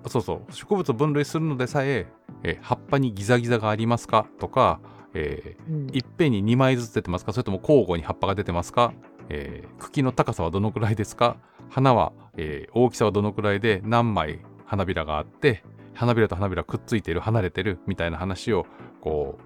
[0.07, 0.53] そうそう。
[0.53, 2.07] 植物を分類するのでさえ
[2.43, 4.25] え葉っぱにギザギザがありますか？
[4.39, 4.79] とか、
[5.13, 5.89] えーうん。
[5.93, 7.33] いっぺんに2枚ずつ出てますか？
[7.33, 8.93] それとも交互に葉っぱが出てますか、
[9.29, 11.35] えー茎の高さはどのくらいですか？
[11.69, 18.65] 花は、えー大きさはどのくらいで何枚花びらがあって花びらと花びらくっついてる離れてるみたいな話を
[19.01, 19.37] こ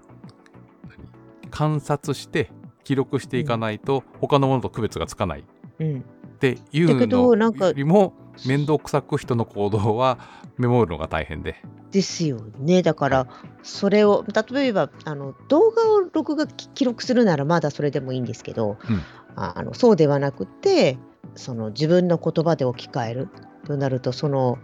[0.84, 1.50] う何？
[1.50, 2.50] 観察して
[2.84, 5.40] 記録していかないと他のものと区別がつかない。
[5.40, 5.44] っ
[5.80, 8.14] うんていうだけどなんかのよりも
[8.46, 10.18] 面倒くさく人の行動は
[10.58, 11.56] メモるのが大変で。
[11.90, 12.82] ですよね。
[12.82, 13.26] だから
[13.62, 19.02] それを例えばあの動画を録画き記録するならまだそれでもいいんですけど、うん。
[19.36, 20.98] ああのそうではなくて
[21.34, 23.28] その自分の言葉で置き換える
[23.66, 24.58] となるとその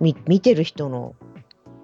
[0.00, 1.14] み見てる人の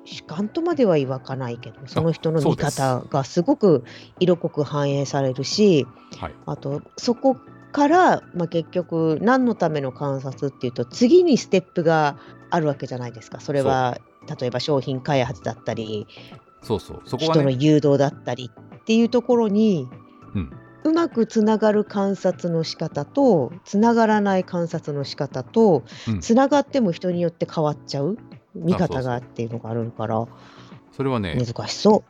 [0.04, 3.84] 主観とまでは言わかないけどその人の見方がすごく
[4.18, 5.86] 色濃く反映されるし
[6.18, 6.34] はい。
[6.46, 7.36] あとそこ
[7.72, 12.16] から、まあ、結局何のための観察っていうと次にステップが
[12.50, 13.40] あるわけじゃないですか。
[13.40, 13.98] それは
[14.40, 16.06] 例えば商品開発だったり
[16.62, 17.02] そうそう。
[17.04, 19.88] そこは人のね、誘導だったりっていうところに、
[20.34, 20.52] うん。
[20.84, 26.20] うまくつながる観察の仕方とつながらない観察の仕方とうん。
[26.20, 28.18] つながっても人によって変わっちゃう
[28.54, 30.26] 見方がっていうのがあるから
[30.90, 32.02] それはね、難しそ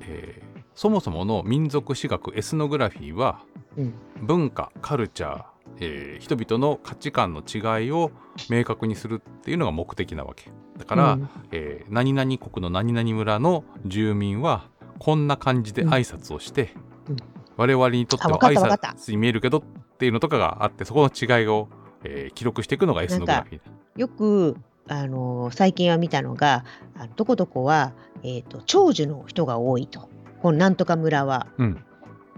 [0.00, 0.45] えー
[0.76, 3.40] そもそもの民族史学エスノグラフィーは
[3.76, 3.80] う。
[3.80, 3.94] うん。
[4.20, 5.44] 文化カルチャー、
[5.80, 8.12] えー人々の価値観の違いを
[8.50, 10.50] 明確にするっていうのが目的なわけ。
[10.78, 11.28] だから、うん。
[11.50, 16.74] えー何々国の何々村の住民はこんな感じで挨拶をして、
[17.08, 17.16] うん。
[17.56, 19.62] 我々にとっては挨拶に見えるけどっ
[19.98, 21.68] ていうのとかがあってそこの違いを、
[22.04, 23.60] えー記録していくのがエスノグラフィー。
[23.96, 24.58] よく
[24.88, 26.64] あの最近は見たのが
[26.98, 30.10] あどこどこは、えー、と長寿の人が多いと
[30.46, 31.48] このなんとか村は。
[31.58, 31.82] うん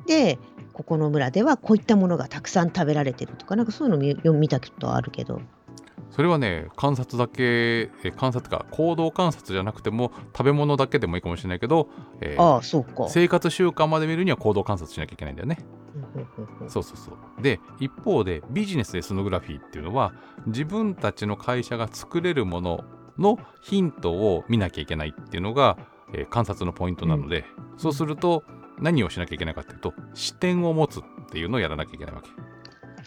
[0.07, 0.39] で
[0.73, 5.43] ここの村ではこういったものがたくさん食べられてるとかなんかそういうの見読み見たことあるけど
[6.11, 11.91] それはね観察だけ、えー観察か行動観察じゃなくても食べ物だけでもいいかもしれないけど、
[12.23, 13.09] えーああそうか。
[13.11, 15.59] 生活習慣まで見るには行動観察しなきゃいけないんだよね。
[16.69, 17.43] そうそうそう。
[17.43, 20.15] で一方でビジネスエスノグラフィーっていうのは
[20.47, 22.85] 自分たちの会社が作れるもの
[23.19, 25.77] のヒントを見なきゃいけないっていうのが、
[26.13, 27.45] えー観察のポイントなので、
[27.77, 28.45] そうすると
[28.81, 32.29] 何をしなきゃいけないかっていうと視点を持つっていうのをやらなきゃいけないわけ。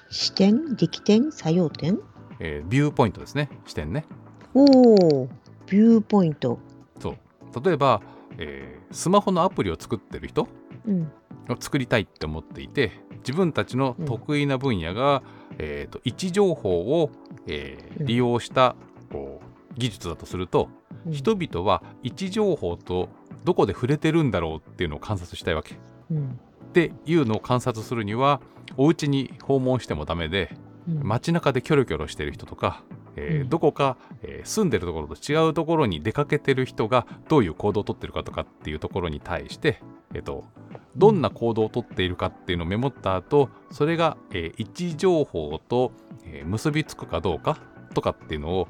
[0.10, 2.00] 視点力点作用点？
[2.40, 3.50] えービューポイントですね。
[3.66, 4.06] 視点ね。
[4.54, 5.30] おお
[5.68, 6.60] ビューポイント。
[7.00, 7.64] そう。
[7.64, 8.02] 例えば、
[8.38, 10.48] えースマホのアプリを作ってる人
[10.86, 11.12] うん。
[11.50, 15.24] を作りたいって思っていて自分たちの得意な分野が、
[15.58, 17.10] えーと位置情報を、
[17.48, 18.06] えーうん。
[18.06, 18.76] 利用した
[19.12, 23.10] こう技術だとすると、うん人々は位置情報と
[23.44, 25.76] どこで触れてるんだろうっていうのを観察したいわけ。
[26.12, 26.40] うん。
[26.70, 28.40] っていうのを観察するには
[28.78, 30.56] お家に訪問してもダメで
[30.88, 31.00] うん。
[31.04, 32.84] 街中でキョロキョロしてる人とか、
[33.16, 33.50] えーうん。
[33.50, 39.82] どこか、えー住んでるところと違うところに出かけてる人がどういう行動をとってるかとかっていうところに対して、
[40.14, 40.44] えっと
[40.98, 45.92] どんな行動をとっているかっていうのをメモった後それが、えー位置情報と、
[46.26, 47.60] えー結びつくかどうか
[47.94, 48.68] とかっていうのを、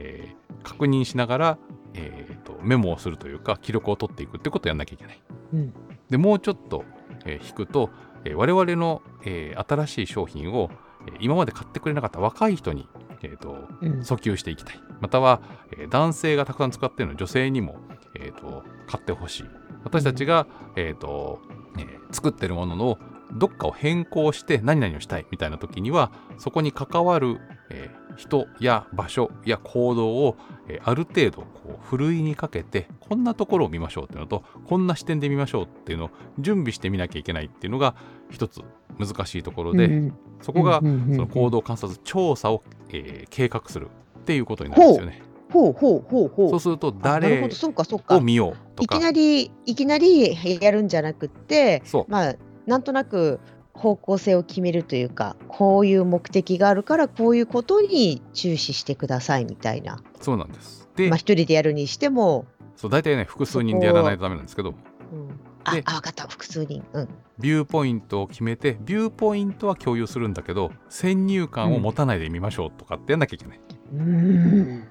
[0.00, 1.58] えー確認しながら、
[1.94, 5.22] えーとメモをするというか記録を取っていくってことをやんなきゃいけない。
[5.54, 5.72] うん。
[6.10, 6.84] でもうちょっと、
[7.24, 7.88] えー引くと、
[8.24, 10.70] えー我々の、えー新しい商品を、
[11.06, 12.88] えー今まで買ってくれなかった若い人に、
[13.22, 14.00] えーとうん。
[14.00, 14.80] 訴求していきたい。
[15.00, 15.40] または、
[15.72, 17.76] えー男性がたくさん使っているの女性にも、
[18.14, 19.44] えーと買ってほしい。
[19.84, 21.40] 私たちが、えーと
[21.78, 22.98] えー作ってるものの
[23.32, 27.38] どっかを変更して何々をしたいみたいな時にはそこに関わる、
[27.70, 30.36] えー人や場所や行動を、
[30.68, 37.94] えーある程度こうふるいにかけてこんなところを見ましょうっていうのとこんな視点で見ましょうっていうのを準備してみなきゃいけないっていうのが
[38.30, 38.60] 一つ
[38.98, 45.22] 難しいところで、うんそこがその行動観察調査を、えー計画するっていうことになるんですよね。
[45.50, 46.50] ほうほうほうほう。
[46.50, 48.20] そうすると誰を。
[48.20, 52.34] 見ようとかいきなりいきなりやるんじゃなくって、まあ
[52.66, 53.40] なんとなく
[53.74, 60.02] 方向性を決めるというか、こういう目的があるからこういうことに注視してくださいみたいな。
[60.20, 60.88] そうなんです。
[60.96, 66.82] で、まあ一人でやるにしても、そう大体ね複数人でやらないとダメなんですけどうん、あであ分かった複数人。
[66.94, 67.08] うん。
[67.38, 73.60] ビューポイントを決めてビューポイントは共有するんだけど先入観を持たないで見ましょうとかってやんなきゃいけない、
[73.94, 74.86] うん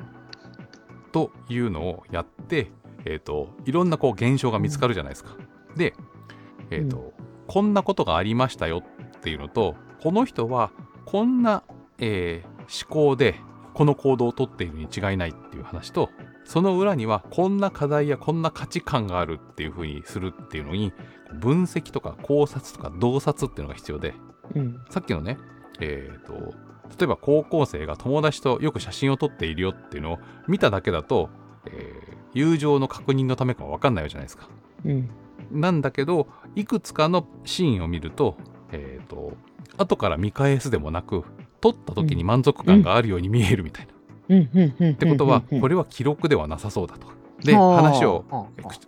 [1.12, 2.72] というのをやって、
[3.06, 5.36] えー、といろんなこう現象が見つかるじゃないですか。
[5.76, 5.94] で、
[6.70, 7.14] えーと
[7.50, 8.84] こんなことがありましたよ
[9.18, 10.72] っていうのとこの人は
[11.06, 11.64] こんな、
[11.98, 13.34] えー思考で
[13.74, 16.12] この行動をとっているに違いないっていう話と
[16.46, 20.94] その裏にはこんな課題やこんな価値観があるっていうふうにするっていうのに
[21.40, 24.14] 分析とか考察とか洞察っていうのが必要で
[24.54, 25.40] うんさっきのね、
[25.80, 26.34] えー、と
[26.96, 31.32] 例えば高校生が友達とよく写真を撮っているよっていうのを見ただけだと、
[31.66, 34.48] えー友情の確認のためか分かんないわけじゃないですか。
[34.86, 35.10] うん
[35.52, 38.38] なんだけどいくつかのシーンを見ると,、
[38.72, 39.34] えー、と
[39.78, 41.24] 後から見返すでもなく
[41.62, 43.94] 撮った時に満足感があるように見えるみたいな。
[44.38, 47.08] っってことはこれれは記録ではなさそうだと。
[47.44, 48.26] で話を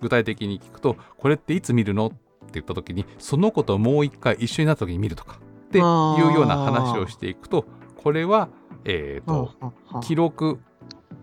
[0.02, 2.08] 具体的に聞くとこれっていつ見るの？
[2.08, 5.40] って言った時にそのことをもう一回一緒になった時に見るとか。
[5.68, 8.50] っていうような話をしていくとこれは、
[8.84, 9.54] えー、と
[10.02, 10.60] 記録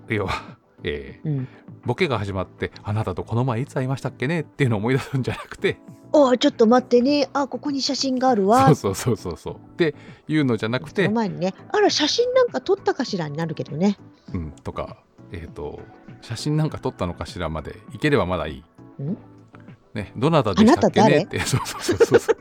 [0.08, 1.48] 要は、えーうん
[1.84, 4.40] ボケが始まってあなたとこの前いつ会いましたっけね？
[4.40, 5.78] っていうのを思い出すんじゃなくて。
[6.12, 7.28] おいちょっと待ってね。
[7.32, 8.74] あここに写真があるわ。
[8.74, 9.54] そうそうそうそうそう。
[9.54, 9.94] って
[10.26, 13.98] いうのじゃなくそての前にねあら写真なんか撮ったかしらになるけどね。
[14.32, 14.98] うん、とか、
[15.32, 15.80] えっ、と、
[16.22, 18.64] 写真なんか撮ったのかしらまでいければまだい
[18.98, 19.02] い。
[19.02, 19.16] ん？
[19.94, 21.24] ね、どなたでしたっけね？
[21.24, 22.36] って、 そうそうそうそうそう。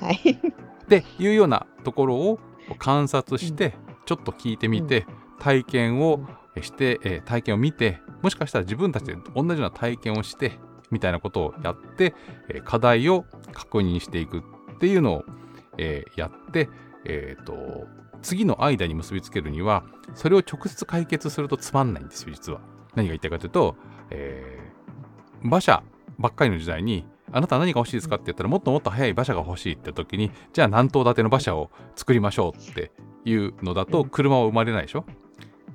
[0.04, 0.30] はい。
[0.30, 2.38] っていうようなところを
[2.78, 3.74] 観察して、
[4.06, 5.06] ちょっと聞いてみて、
[5.38, 6.20] 体験を
[6.60, 10.58] して、え体験を見て、もしかしたら自分たちで同じような体験をして
[10.90, 12.14] みたいなことをやって、
[12.48, 14.42] え課題を確認していくっ
[14.78, 15.24] ていうのを、
[15.76, 16.68] えやって、
[17.04, 17.86] えーと
[18.20, 22.60] 次のアイデアに結びつけるにはそれを直接解決するとつまんないんですよ実は。
[22.96, 23.76] 何が言いたいかというと、
[24.10, 24.78] えー
[25.42, 25.82] 馬車
[26.18, 32.90] ばっかりの時代にあなた何が欲しいですかって言ったらもっともっと速い馬車が欲しいって時にじゃあ何頭立ての馬車を作りましょうって
[33.24, 35.04] いうのだと車は生まれないでしょ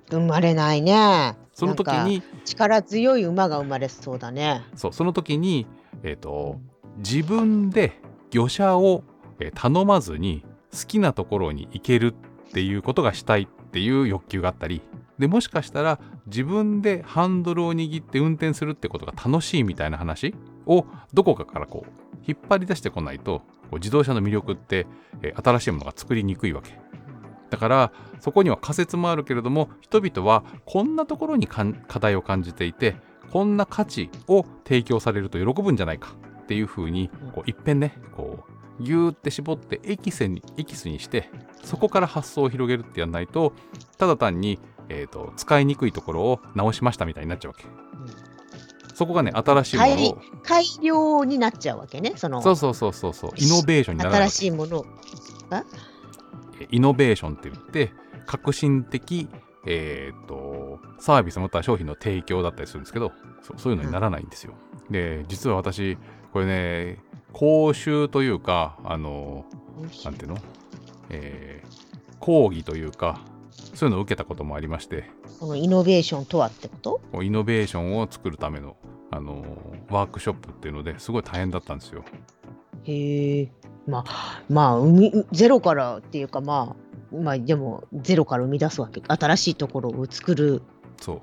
[0.09, 1.37] 生まれないね。
[1.53, 4.63] その時に力強い馬が生まれそうだね。
[4.75, 5.67] そうその時に、
[6.03, 6.59] えー、と
[6.97, 7.99] 自分で
[8.31, 9.03] 魚車を
[9.39, 12.13] えー頼まずに好きなところに行ける
[12.49, 14.81] っていうことがしたいっていう欲求があったり
[15.19, 20.33] でもしかしたら自分でハンドルを握って運転するってことが楽しいみたいな話
[20.65, 24.87] をどこかからこう引っ張り出してこないとこう自動車の魅力って、
[25.21, 26.79] えー新しいものが作りにくいわけ
[27.53, 31.63] だからそこには仮説もあるけれども人々はこんなところに課
[31.99, 32.95] 題を感じていて
[33.31, 38.43] こんな価値を提供されると喜ぶんじゃないかっていうふうにこういっぺんねこ
[38.79, 41.29] うギューって絞ってエキスにエキスにして
[41.63, 43.53] そこから発想を広げるってやんないと
[43.99, 44.57] ただ単に、
[44.89, 47.65] えー、と使いにくいところを直しましたみたいになっちゃうわけ。
[48.95, 52.13] そこがね新しいものを改良になっちゃうわけね。
[52.15, 52.41] その。
[52.41, 53.31] そうそうそうそうそう。
[53.37, 54.85] イノベーションにならないわ新けしいものを。
[56.71, 57.91] イノベーションって言って
[58.25, 59.27] 革新的、
[59.65, 63.11] えー、とサービスまたは商品の提供だったりするんですけど
[63.57, 64.53] そういうのにならないんですよ。
[64.89, 65.97] で実は私
[66.31, 66.99] これね
[67.31, 69.45] 講習というかあの
[70.05, 70.37] なんていうの、
[71.09, 73.19] えー講義というか
[73.73, 75.09] そういうのを受けたこともありまして
[75.41, 76.77] このイノベーションとはってこ
[77.11, 77.21] と？
[77.21, 78.77] イノベーションを作るための
[79.11, 79.43] あの
[79.89, 82.05] ワークショップっていうのですごい大変だったんですよ。
[82.85, 83.51] へえ。
[83.87, 86.75] まあ、まあ、ゼロからっていうか、ま
[87.11, 89.01] あ、まあ、でも、ゼロから生み出すわけ。
[89.07, 90.61] 新しいところを作る。
[90.99, 91.21] そう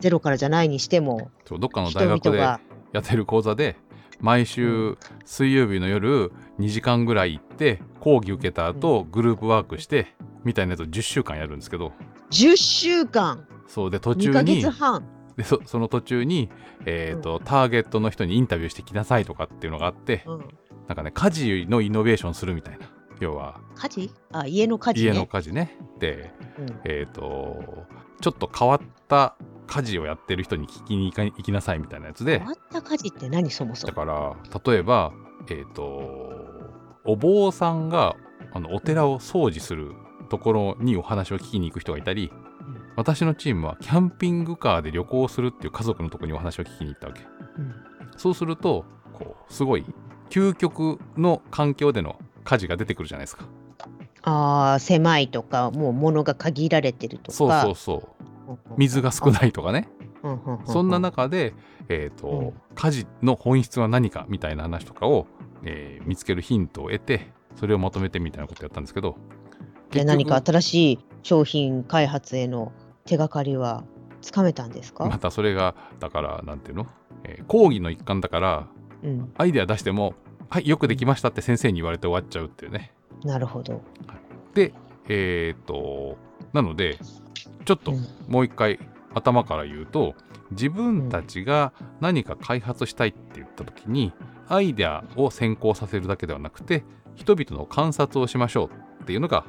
[0.00, 2.38] ゼロからじゃないにしても、そうどっかの人大学で。
[2.38, 2.60] や
[3.00, 3.76] ってる講座で
[4.20, 10.08] 毎週水曜日の夜2時間ぐらい行って講義受けた後グループワークして
[10.44, 11.92] みたいなやつを10週間やるんですけど
[12.30, 15.04] 10週間、そうで途2ヶ中に月半。
[15.36, 16.50] でそその途中に、
[16.84, 20.44] えーとターゲットの人にインタビューしてきなさいとかっていうのがあってうん、
[20.90, 22.90] なんかね家事のイノベーションするみたいな。
[23.20, 24.10] 要は家事？
[24.32, 25.12] あ、家の家事、ね。
[25.12, 25.78] 家の家事ね。
[26.00, 26.80] でうん。
[26.84, 27.86] えっ、と
[28.20, 29.36] ちょっと変わった
[29.68, 32.40] 家事をやってる人に聞きに行きなさいみたいなやつで。
[32.40, 34.04] 変わった家事って何そもそだも。
[34.04, 35.12] から例えば
[35.48, 35.80] えっ、と
[37.04, 38.16] お坊さんが
[38.52, 39.92] あのお寺を掃除する
[40.28, 42.32] ところにお話を聞きに行く人がいたり
[42.96, 47.20] 私のチームはキャンピングカーで旅行するっていう家族のところにお話を聞きに行ったわけ。
[47.58, 47.74] うん。
[48.16, 49.84] そうするとこうすごい
[50.30, 53.44] 究極の環境での家事が出てくるじゃないですか。
[54.22, 57.36] ああ、狭いとか、もう物が限られてるとか。
[57.36, 58.08] そうそうそ
[58.48, 58.56] う。
[58.76, 59.88] 水が少ないとかね。
[60.66, 61.54] そんな中で、
[61.88, 65.26] えーと家事の本質は何かみたいな話とかを、
[65.64, 69.16] えー見つけるヒントを得てそれをまとめてみたいなことやったんですけど。
[69.90, 72.72] じゃあ何か新しい商品開発への
[73.06, 73.82] 手がかりは
[74.20, 76.86] つかめたんですか、またそれがだからなんていうの、
[77.24, 78.66] えー講義の一環だから
[79.02, 80.14] うん、アイデア出しても
[80.48, 82.92] 「はいよくできました」って先生に言われて終わっちゃうっていうね。
[83.24, 83.82] なるほど。
[84.54, 84.72] で
[85.08, 86.16] えっ、と
[86.52, 86.98] なので
[87.64, 88.06] ちょっとうん。
[88.28, 88.78] もう一回
[89.14, 90.14] 頭から言うと
[90.52, 94.12] 自分たちが何か開発したいって言った時に
[94.48, 96.84] アイデアを先行させるだけではなくて
[97.14, 99.44] 人々の観察をしましょうっていうのが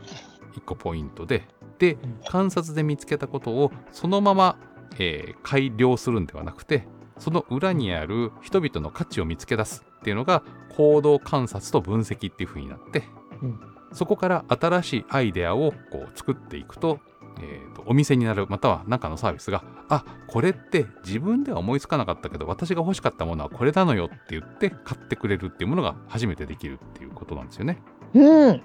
[0.56, 1.48] 一個ポイントで
[1.80, 4.58] で観察で見つけたことをそのまま、
[5.00, 6.86] えー改良するんではなくて
[7.22, 10.44] その裏にある人々の価値を見つけ出すっていうのが
[10.76, 13.04] 行動観察と分析っていう風になって、
[13.42, 13.60] うん。
[13.94, 17.00] そこから新しいアイデアをこう作っていくと,、
[17.40, 27.82] えーとお店になるまたは何かのサービスがあこれって自分では思いつかなかったけど私が欲しかったものはこれなのよって言って買ってくれるっていうものが初めてできるっていうことなんですよね。
[28.14, 28.62] うん、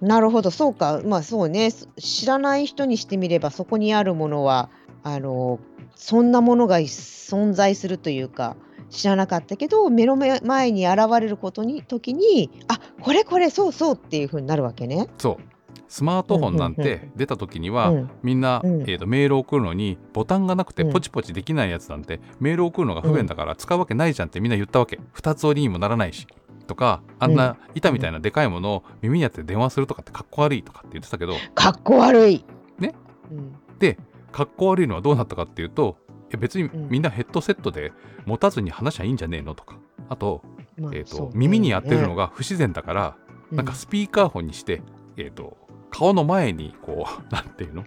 [0.00, 4.70] なるほど、そうか、まあそうね、す知らない人にしてみれば、そこにあるものは、
[5.02, 5.58] あの、
[5.98, 8.56] そんなものが存在するというか、
[8.88, 15.08] 知らなかったけど、目の前前に現れることに時に、あこれこれ、そうそうっていうふうになるわけね。
[15.18, 15.42] そう。
[15.88, 18.10] スマートフォンなんて出た時には、うん。
[18.22, 18.82] みんな、うん。
[18.82, 20.92] えーとメールを送るのにボタンがなくてうん。
[20.92, 25.00] ポチポチできないやつなんて、メールを送るのが不便だから使うわけないじゃんってみんな言ったわけ。
[25.16, 26.26] 2つ折りにもならないし。
[26.68, 31.34] とかあんな板みたいなでかいものを耳にやって電話するとかってかっこ悪いとかって言ってたけど。
[31.54, 32.44] かっこ悪い。
[32.78, 32.94] ね。
[33.30, 33.98] うん、で
[34.32, 35.96] かっこ悪いのはどうなったかっていうと
[36.30, 36.88] いや別にうん。
[36.88, 37.92] みんなヘッドセットで
[38.26, 39.78] 持たずに話しゃいいんじゃねえのとか。
[40.08, 40.42] あと,、
[40.78, 43.16] まあえーと耳に当てるのが不自然だから、
[43.50, 44.82] なんかスピーカーフォンにして、
[45.16, 45.56] えー、と
[45.90, 47.84] 顔の前にこう なんていうの？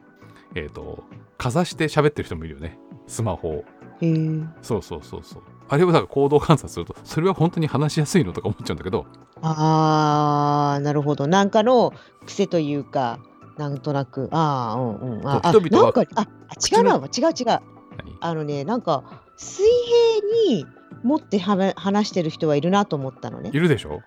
[0.56, 1.04] えっ、と
[1.38, 2.78] かざして喋ってる人もいるよね。
[3.08, 3.66] スマホを。
[4.62, 5.44] そうそうそうそう。
[5.70, 9.06] あれをだから行動観察するとそれは本当に話しやすいのとか思っちゃうんだけど。
[9.42, 11.28] ああ、なるほど。
[11.28, 11.94] なんかの
[12.26, 13.20] 癖というか、
[13.58, 15.28] なんとなく、ああ、うんうん。
[15.28, 17.02] ああ、人々はなんか、あ、あ違うな、違う
[17.38, 17.46] 違う。
[17.46, 17.62] 何？
[18.22, 19.04] あのね、なんか、
[19.38, 20.66] 水平に
[21.04, 23.60] 持ってはめ話してる人はいるなと思ったのねい。
[23.60, 24.02] るでしょ？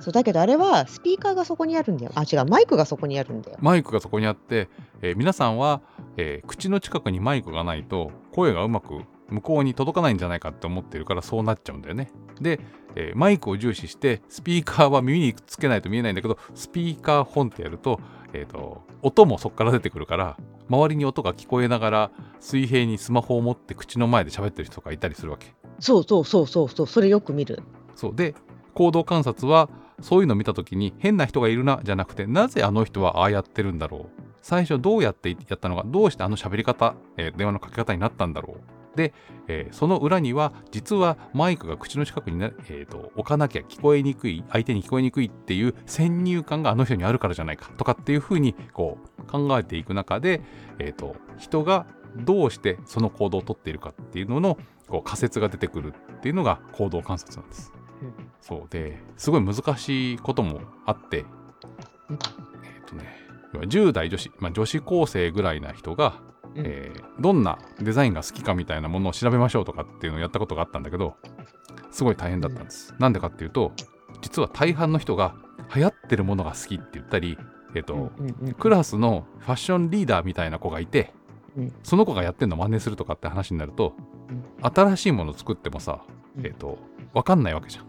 [0.00, 2.12] そうだけどあれはスピーカーがそこにあるんだよ。
[2.14, 3.58] あ、違う、マイクがそこにあるんだよ。
[3.60, 4.68] マイクがそこにあって、
[5.02, 5.80] えー皆さんは、
[6.16, 12.10] えー口の近くにマイクがないと声がうまく向こうに届かないんじゃないかって思ってるからそうなっちゃうんだよね。
[12.40, 12.60] で、
[12.94, 18.00] えーマイクを重視してスピーカーは耳につけないと見えないんだけどスピーカー本ってやると,、
[18.32, 20.36] えーと音もそこから出てくるから
[20.68, 22.10] 周りに音が聞こえながら
[22.40, 25.54] 水平にスマホを持って口の前で喋ってる人がいたりするわけ。
[25.80, 27.62] そうそうそうそうそう、それよく見る。
[27.94, 28.34] そうで
[28.74, 29.68] 行動観察は
[30.00, 38.60] そういうのを見た時に変な人がいるなじゃなくてなぜあの人はああやってるんだろう最初どうやってやったのかどうしてあの喋り方、えー電話のかけ方になったんだろう
[38.98, 39.14] で、
[39.46, 50.42] えーその裏には実はマイクが口の近くにな、えーと置かなきゃ聞こえにくい相手に聞こえにくいっていう先入観があの人にあるからじゃないかとかっていうふうにこう考えていく中で、
[50.78, 51.86] えーと人が
[52.16, 57.72] どうしてその行動をとっているかっていうののこう仮説が出てくるっていうのが行動観察なんです。
[58.40, 66.20] そうですごい難しいこともあって、えっ、とね10代女子、まあ、女子高生ぐらいな人が、
[66.54, 66.62] うん。
[66.64, 71.16] えーどんなデザインが好きかみたいなものを調べましょうとかっていうのをやったことがあったんだけど
[71.90, 72.94] すごい大変だったんです。
[73.00, 73.72] なんでかっていうと
[74.20, 75.34] 実は大半の人が
[75.74, 77.36] 流行ってるものが好きって言ったり、
[77.74, 81.12] えっとうんうんうんクラスのファッションリーダーみたいな子がいて、
[81.56, 81.72] うん。
[81.82, 83.94] その子がやってんの真似するとかって話になると、
[84.30, 84.44] うん。
[84.60, 86.00] 新しいもの作ってもさ、
[86.36, 86.46] うん。
[86.46, 86.78] えっ、と
[87.14, 87.86] 分かんないわけじゃん。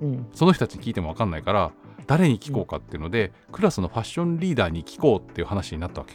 [0.00, 0.26] うん。
[0.32, 1.72] その人たちに聞いても分かんないから
[2.06, 6.14] 誰に聞こうかっていうので、クラスのファッションリーダーに聞こうっていう話になったわけ。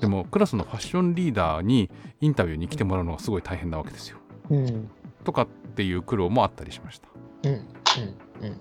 [0.00, 1.90] でもクラスのファッションリーダーに
[2.20, 4.18] インタビューに来てもらうのがすごい大変なわけですよ。
[4.50, 4.90] うん
[5.24, 7.08] とかっていう苦労もあったりしました。
[7.44, 8.60] うんうんうん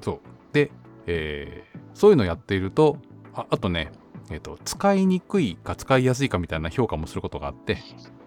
[0.00, 0.20] そう
[0.52, 0.70] で、
[1.06, 2.96] えーそういうのやっていると
[3.34, 3.92] ああとね、
[4.30, 7.78] えーと使いにくいか使いやすいかみたいな評価もすることがあって、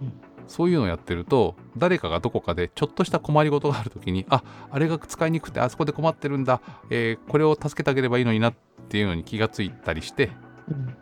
[0.02, 0.14] うん
[0.48, 8.54] そういうのをやってると誰かがどこかでちょっとした困りごとがある時にああれが使いにくくてあそこで困ってるんだ、えーこれを助けてあげればいいのになっ
[8.88, 10.32] ていうのに気がついたりして、
[10.70, 10.96] うん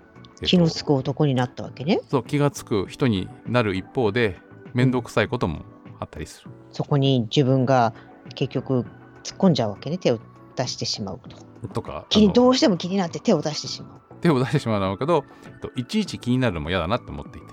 [0.45, 1.99] えーと気のつく男になったわけね。
[2.09, 4.39] そう気がつく人になる一方で
[4.73, 5.63] 面倒くさいことも
[5.99, 6.51] あったりする。
[6.71, 7.93] そこに自分が
[8.35, 8.85] 結局
[9.23, 9.97] 突っ込んじゃうわけね。
[9.97, 10.19] 手を
[10.55, 11.67] 出してしまうと。
[11.69, 14.01] とか気にどうしても気になって手を出してしまう。
[14.21, 17.47] 手を出してしまうんだろうけど、えっといちいち気になるのも嫌だなって思っていて。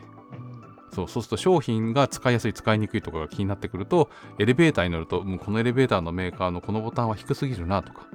[0.95, 8.07] そうそうすると商品が使いやすい使いにくいとかが気になってくるとエレベーターに乗るともうこのエレベーターのメーカーのこのボタンは低すぎるなとか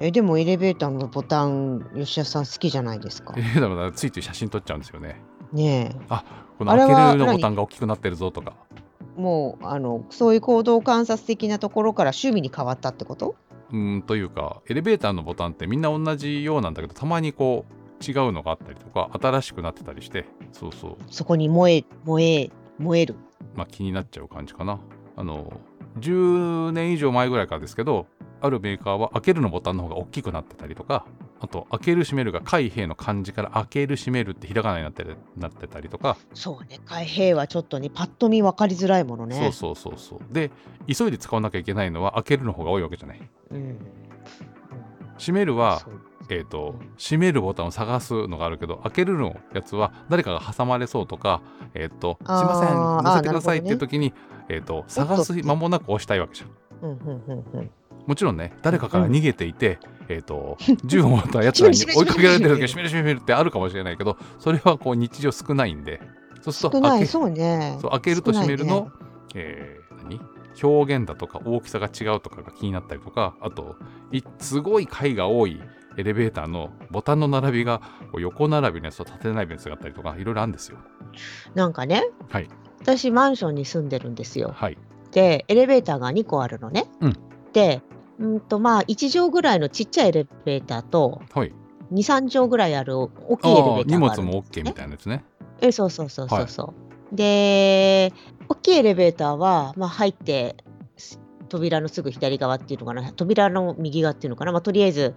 [0.00, 3.34] えでもエレベーターのボタン吉田さん好きじゃないですか？
[3.36, 5.20] エレベーターのボタンついつい写真撮っちゃうんですよね。
[5.52, 5.94] ね
[6.58, 8.54] このあれは開けるのボタンが大きくなってるぞとか。
[8.76, 13.36] えもうあのそういう行動観察的なところから趣味に変わったってこと？
[13.70, 20.24] うーんというかエレベーターのボタンってみんな同じようなんだけどたまにこう違うのがあったりとか新しくなってたりして。
[20.52, 20.96] そうそう。
[21.10, 23.16] そこに燃え燃え燃える。
[23.54, 24.80] まあ、気になっちゃう感じかな。
[25.16, 25.52] あの
[25.98, 28.06] 10年以上前ぐらいからですけど
[28.40, 31.06] あるメーカーは開けるのボタンの方が大きくなってたりとか
[31.40, 36.80] あと開ける閉めるが開閉の漢字から開ける閉めるってひらがなになってるなってたりとか、そうね。
[36.84, 39.36] 開閉はちょっとねパッと見分かりづらいものね。
[39.36, 40.18] そうそうそうそう。
[40.30, 40.50] で
[40.86, 43.20] 急いで使わなきゃいけないのは開けるの方が多いわけじゃない。
[43.52, 43.78] うん。
[45.18, 45.80] 閉めるは
[46.30, 51.42] えー、と閉めるボタンを探すのがあるけど開けるのやつは誰かが挟まれそうとか、
[51.74, 54.14] えー、とすいません乗せてくださいっていう時に、
[54.48, 56.50] えー、と探す間もなく押したいわけじゃん。
[56.82, 57.70] うんうんうんうん
[58.10, 66.00] もちろんね、誰かから逃げていて、えっ、と、銃を持ったやつらに 追いかけられてる時に、閉閉める閉めるってあるかもしれないけど、それはこう日常少ないんで、
[66.40, 67.78] そうすると開けそうね。
[67.80, 68.90] そう開けると閉めるの、
[69.36, 70.20] えー何？
[70.60, 73.76] 表現だとか大きさが違うとかが気になったりとか、あと、
[74.10, 75.62] いすごい階が多い
[75.96, 77.80] エレベーターのボタンの並びが
[78.18, 80.78] 横並びのやつと縦並びのやつがあったりとか、いろいろあるんですよ。
[81.54, 82.48] なんかね、はい。
[82.80, 84.52] 私マンションに住んでるんですよ。
[84.52, 84.76] はい。
[85.12, 87.16] でエレベーターが2個あるのね、うん。
[87.52, 87.82] で
[88.20, 91.52] うんとまあ1畳ぐらいのちっちゃいエレベーターとはい。
[91.92, 95.24] 23畳ぐらいある大きいあエレベーターがある物も OK みたいなやつね。
[95.60, 96.74] えそうそうそうそうそ
[97.12, 98.12] う、で
[98.48, 100.56] 大きいエレベーターは、まあ、入って
[100.96, 103.12] す扉のすぐ左側っていうのかな。
[103.12, 105.14] 扉の右側っていうのかな、まあ、とりあえず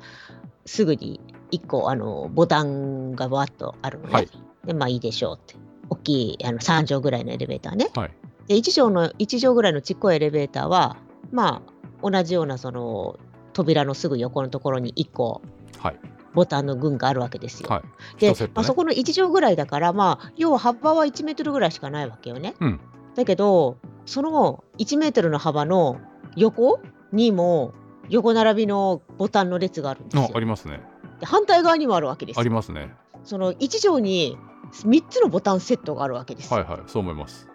[0.65, 4.29] すぐに1個あのボタンがわっとあるのね、はい。
[4.65, 5.55] でまあいいでしょうって。
[5.89, 7.91] 大きいあの3畳ぐらいのエレベーターね。
[7.93, 8.11] はい。
[8.47, 10.97] で1畳の1畳ぐらいのちっこいエレベーターは
[11.31, 11.72] まあ
[12.03, 13.19] 同じようなその
[13.53, 15.41] 扉のすぐ横のところに1個
[15.79, 15.99] はい。
[16.33, 17.69] ボタンの群があるわけですよ。
[17.69, 17.83] は
[18.17, 18.19] い。
[18.19, 22.55] で、ねまあ、そこの1畳ぐらいだから、まあ、要は幅は1メートルぐらいしかないわけよね。
[22.59, 22.79] うん
[23.15, 23.77] だけど
[24.07, 26.01] その1メートルの幅の
[26.35, 26.79] 横
[27.11, 27.73] にも
[28.09, 30.31] 横並びのボタンの列があるんですあよ。
[30.33, 30.81] ありますね。
[31.19, 32.55] で反対側にもあるわけですありよ。
[32.55, 32.91] ますね。
[33.23, 34.35] その1畳に
[34.71, 36.51] 3つのボタンセットがあるわけです。
[36.51, 37.47] はいはい、そう思います。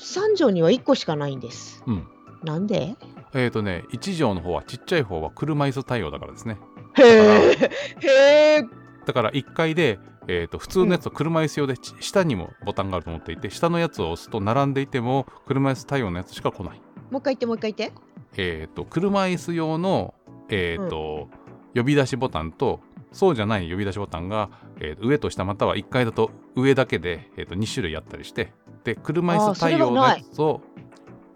[0.00, 1.84] 3畳には1個しかないんです。
[1.86, 2.08] うん。
[2.42, 2.96] なんで？
[3.36, 6.58] えっ、とね、1畳の方はちっちゃい方は車椅子対応だからですね。
[6.94, 7.70] へえ
[8.00, 8.64] へえ
[9.04, 16.80] だから1階で、えー、と普通のやつと車椅子用でち下にもボタンがあると思っていて下のやつを押すと並んでいても車椅子対応のやつしか来ない。
[17.10, 17.96] もう一回言ってもう一回言って。
[18.38, 20.14] えー、と車椅子用の、
[20.48, 21.28] えーと
[21.74, 22.80] 呼び出しボタンと
[23.12, 24.48] そうじゃない呼び出しボタンが、
[24.80, 30.62] えーと上と下または1階だと上だけで、えー、と2種類あったりしてで車椅子対応のやつを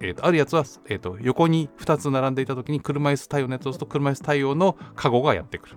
[0.01, 5.77] えー、とあるやつは、えー、と横に2つ並んでいた時に車椅子対応のやつを押すと車椅子対応のカゴがやってくる。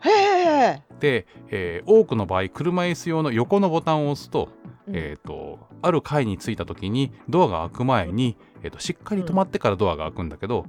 [0.00, 4.50] へえ、で、えー多くの場合車椅子用の横のボタンを押すと,、
[4.86, 4.94] うん。
[4.94, 10.66] えー、とある階に着いた時にドアが開く前に、えー、としっかり止まってからドアが開くんだけど、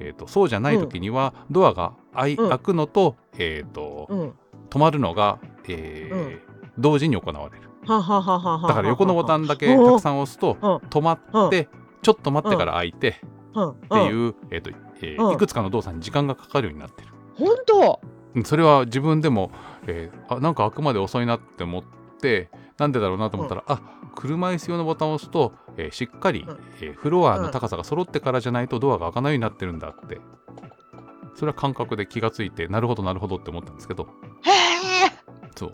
[0.00, 4.32] えー、とそうじゃない時にはドアが開くのと,、えー、とうん。
[4.68, 5.38] 止まるのが、
[5.68, 6.40] えーうん。
[6.78, 7.68] 同時に行われる。
[7.86, 10.76] だから横のボタンンだけたくさん押すとうん。
[10.88, 11.12] 止ま
[11.46, 11.68] って
[12.02, 15.34] ちょっと待ってから開いてっっていう、えーとえーうん。
[15.34, 17.08] いくつかの動作に時間がかかるようになってる。
[17.34, 18.00] 本当？
[18.34, 19.50] うんそれは自分でも、
[19.86, 21.82] えーあなんか開くまで遅いなって思っ
[22.20, 23.80] てなんでだろうなと思ったら、あ
[24.14, 26.58] 車椅子用のボタンを押すと、えーしっかり、うん。
[26.80, 30.20] えーフロアの高さが揃ってからじゃないとドアが開かないようになってるんだって。
[31.34, 34.04] それは感覚で気がついてなるほどなるほどって思ったんですけど。
[34.42, 34.50] へ
[35.06, 35.10] え
[35.56, 35.72] そう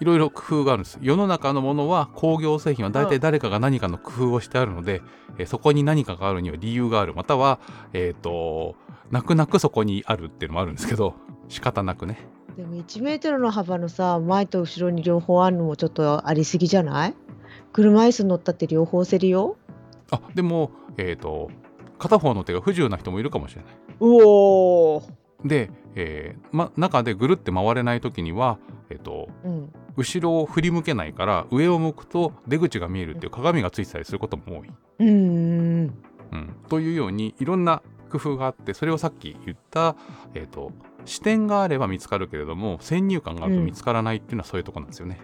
[0.00, 0.98] いろいろ工夫があるんです。
[1.02, 5.02] 世の中のものは工業製品は大体誰かが何かの工夫をしてあるので、
[5.38, 7.14] えーそこに何かがあるには理由がある。
[7.14, 7.58] または
[7.92, 8.76] えっ、と
[9.10, 11.14] 泣く泣くそこにあるっていうのもあるんですけど
[11.48, 12.18] 仕方なくね。
[12.56, 17.14] でも1メートルの幅のさ前と後ろに両方あるのもちょっとありすぎじゃない？
[17.72, 19.56] 車椅子乗ったって両方押せるよ？
[20.10, 21.50] あでもえっ、と
[21.98, 23.72] 片方の手が不自由な人もいるかもしれない。
[24.00, 28.58] うおーで、えーま、中でぐるって回れない時には
[28.90, 29.72] えっ、とうん。
[29.96, 34.68] 後ろを振り向けないから上を向くと出口が見えるっていう鏡がついてたりすることも多い。
[35.00, 35.94] うーん
[36.30, 39.96] うん、というようにいろんな工夫があってそれをさっき言った、
[40.34, 40.70] えー、と
[41.04, 45.18] 視点があれば見つかるけれども先入観があると見つからないっていうのはそういうとこなんですよね。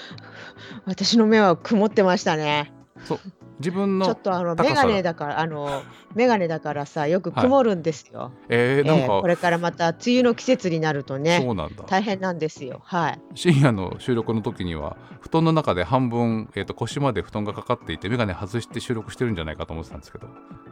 [0.86, 2.72] 私の目は曇ってましたね
[3.60, 5.82] 自分のちょっとあのメガネだからあの
[6.16, 11.84] メガネだからさよく曇るんですよ、えー、なんか、えーこれからまた梅雨の季節になるとねそうなんだ。
[11.86, 12.80] 大変なんですよ。
[12.84, 13.20] はい。
[13.34, 20.28] 深夜の収録の時には布団の中で半分、えー、と腰まで布団がかかっていて眼鏡外して収録してるんじゃないかと思ってたんですけど。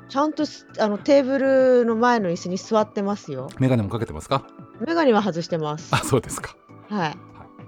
[0.08, 3.48] ちゃんとすあのテーブルの前の椅子に座ってますよ。
[3.58, 4.44] 眼鏡もかけてますか？
[4.80, 5.94] メガネは外してます。
[5.94, 6.56] あそうですか。
[6.88, 7.00] はい。
[7.00, 7.16] はい。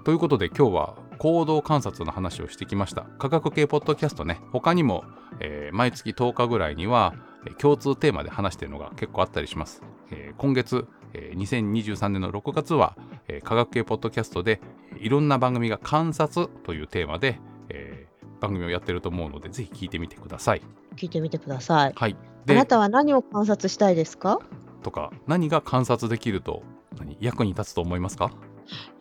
[0.03, 3.03] ということで今日は行動観察の話をしてきました。
[3.19, 4.39] 科学系ポッドキャストね。
[4.51, 5.03] 他にも、
[5.39, 7.13] えー毎月10日ぐらいには、
[7.45, 12.97] えー共通テーマで話しているのが結構あったりします、えー今月、えー2023年の6月は、
[13.27, 14.61] えー科学系ポッドキャストで
[14.99, 20.63] いろんな番組が観察というテーマで、えー番組をやってると思うのでぜひ聞いてみてください。
[20.95, 21.93] 聞いてみてください。
[21.95, 22.15] はい。
[22.19, 24.39] あでなたは何を観察したいですか？
[24.81, 26.63] とか何が観察できると
[26.97, 28.31] 何役に立つと思いますか？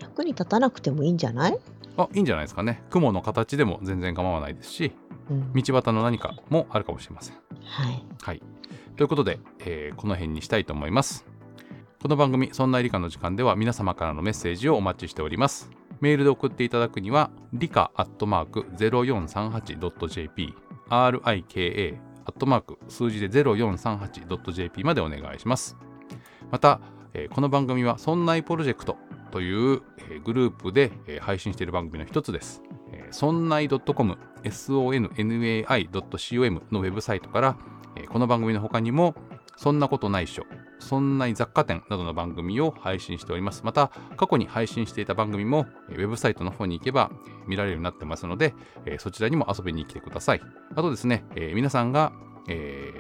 [0.01, 1.59] 役に立たなくてもいいんじゃない、
[1.97, 4.93] あいいんじゃないですかね雲の形でも全然構わないですし
[5.31, 7.37] うん道端の何かもあるかもしれません。
[7.63, 8.43] はい、はい。
[8.97, 11.25] ということで、えーこの辺にしたいと思います。
[12.03, 15.71] この番組、そんな理科の時間では皆様からのメッセージをお待ちしております。
[16.01, 20.55] メールで送っていただくには、理科アットマーク 0438.jp、
[20.89, 25.77] rika アットマーク数字で 0438.jp までお願いします。
[26.51, 26.81] また、
[27.13, 28.97] えーこの番組は、そんないプロジェクト
[29.31, 29.83] という、
[30.25, 32.63] グループで、配信している番組の一つです。
[33.11, 37.57] そんない .com、sonnai.com のウェブサイトから、
[38.09, 39.15] この番組の他にも、
[39.57, 40.45] そんなことないしょ、
[40.79, 43.63] そんない雑貨店などの番組を配信しております。
[43.65, 47.11] また、過去に配信していた番組も、ウェブサイトの方に行けば
[47.47, 48.55] 見られるようになってますので、
[48.99, 50.41] そちらにも遊びに来てください。
[50.75, 51.25] あとですね、
[51.55, 52.13] 皆さんが、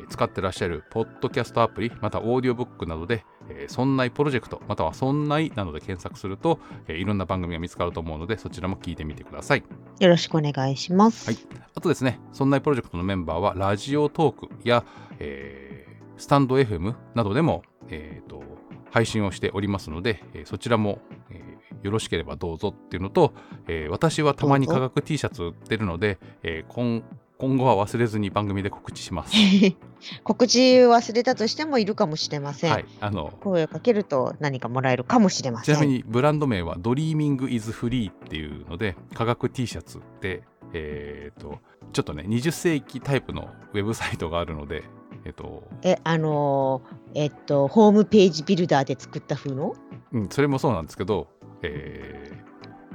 [0.09, 9.65] 使ってらっしゃるポッドキャストアプリ、またオーディオブックなどで、えー、そんないプロジェクト、またはそんないなどで検索すると、えーいろんな番組が見つかると思うので、そちらも聞いてみてください。
[9.99, 11.27] よろしくお願いします。
[11.31, 11.39] はい
[11.75, 14.85] あとですね、そんなプロジェクトのメンバーは、ラジオトークや、
[15.19, 18.43] えースタンド FM などでも、えーと
[18.91, 20.99] 配信をしておりますので、えーそちらも、
[21.31, 21.51] えー
[21.83, 23.33] よろしければどうぞっていうのと、
[23.67, 27.03] えー私はたまに科学 T シャツ売ってるので、えー今
[27.41, 29.35] 今後は忘れずに番組で告知します。
[30.25, 32.73] 告知忘れたとしてもいるかもしれません。
[32.73, 35.75] はい、あの声をかけると何かもらえるかもしれません。
[35.75, 41.59] ちなみにブランド名は Dreaming Is Free っていうので科学 T シャツでえー、と
[41.93, 44.85] ちょっとね20世紀タイプのウェブサイトがあるので、
[45.25, 49.75] えっ、とえ、あのーえっと、ホームページビルダーで作った風の？
[50.13, 51.27] うん、それもそうなんですけど、
[51.63, 52.45] え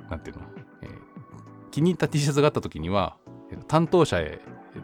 [0.07, 0.43] ーなんていうの、
[0.83, 0.89] えー
[1.71, 3.17] 気に入った T シャツがあった時には
[3.57, 4.39] えー担当者へ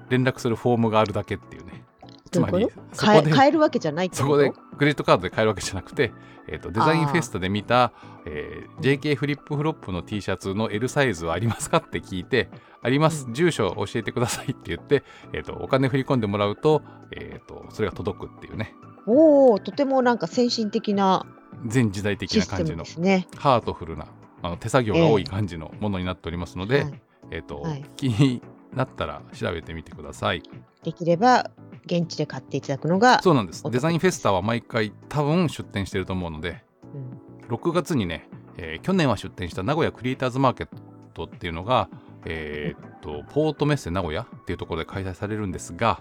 [0.10, 1.84] 連絡するフォームがあるだけっていうね。
[2.32, 4.24] つまりそこで 買えるわけじゃないってこと？
[4.24, 6.12] そこでクレジットカードで買えるわけじゃなくて、
[6.48, 7.92] えー、とデザインフェスタで見た、
[8.26, 12.50] えー JK フリップフロップの T シャツの L サイズはありますかって聞いて
[12.82, 15.04] あります、う住所を教えてくださいって言って、
[15.34, 18.74] えー、とお金振り込んでもらうと,、えー、とそれが届くっていうね。
[19.06, 21.26] おお、とてもなんか先進的な
[21.66, 23.28] 全時代的な感じのですね。
[23.36, 24.08] ハートフルな
[24.42, 27.02] あの手作業が多い感じのものになっておりますので、はい。
[27.32, 27.86] えーとはい。
[27.98, 28.42] 気に
[28.74, 30.44] なったら調べてみてください。
[30.84, 31.50] できれば
[31.86, 33.64] 現地で買っていただくのが、そうなんです。
[33.70, 36.64] デザインフェスタは毎回多分出店してると思うので
[36.94, 37.56] うん。
[37.56, 40.68] 6月にね、えー去年は出店した名古屋クリエイターズマーケッ
[41.14, 41.90] トっていうのが、
[42.26, 46.00] えーっとポートメッセ名古屋っていうところで開催されるんですが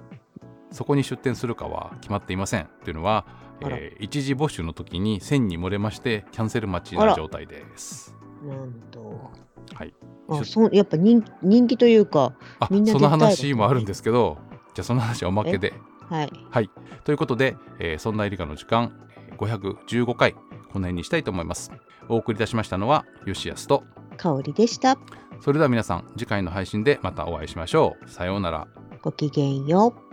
[0.70, 3.26] そこに出店するかは決まっていませんというのは、
[3.62, 7.10] えー一時募集の時に1000に漏れましてキャンセル待ちあら。
[7.12, 8.14] な状態です。
[8.42, 9.30] なんと、
[9.74, 9.94] はい、
[10.28, 14.38] あそうやっぱ人人気というか、あみんなその話もあるんですけど
[14.74, 15.74] じゃあその話はおまけで。
[16.08, 16.70] はい、はい。
[17.04, 18.92] ということで、えーそんなエリカの時間
[19.28, 20.40] えー515回こ
[20.74, 21.72] の辺にしたいと思います。
[22.08, 23.84] お送りいたしましたのはヨシヤスと
[24.16, 24.98] 香りでした。
[25.40, 28.10] それでは皆さん次回の配信でまたお会いしましょう。
[28.10, 28.68] さようなら。
[29.02, 30.09] ごきげんよう。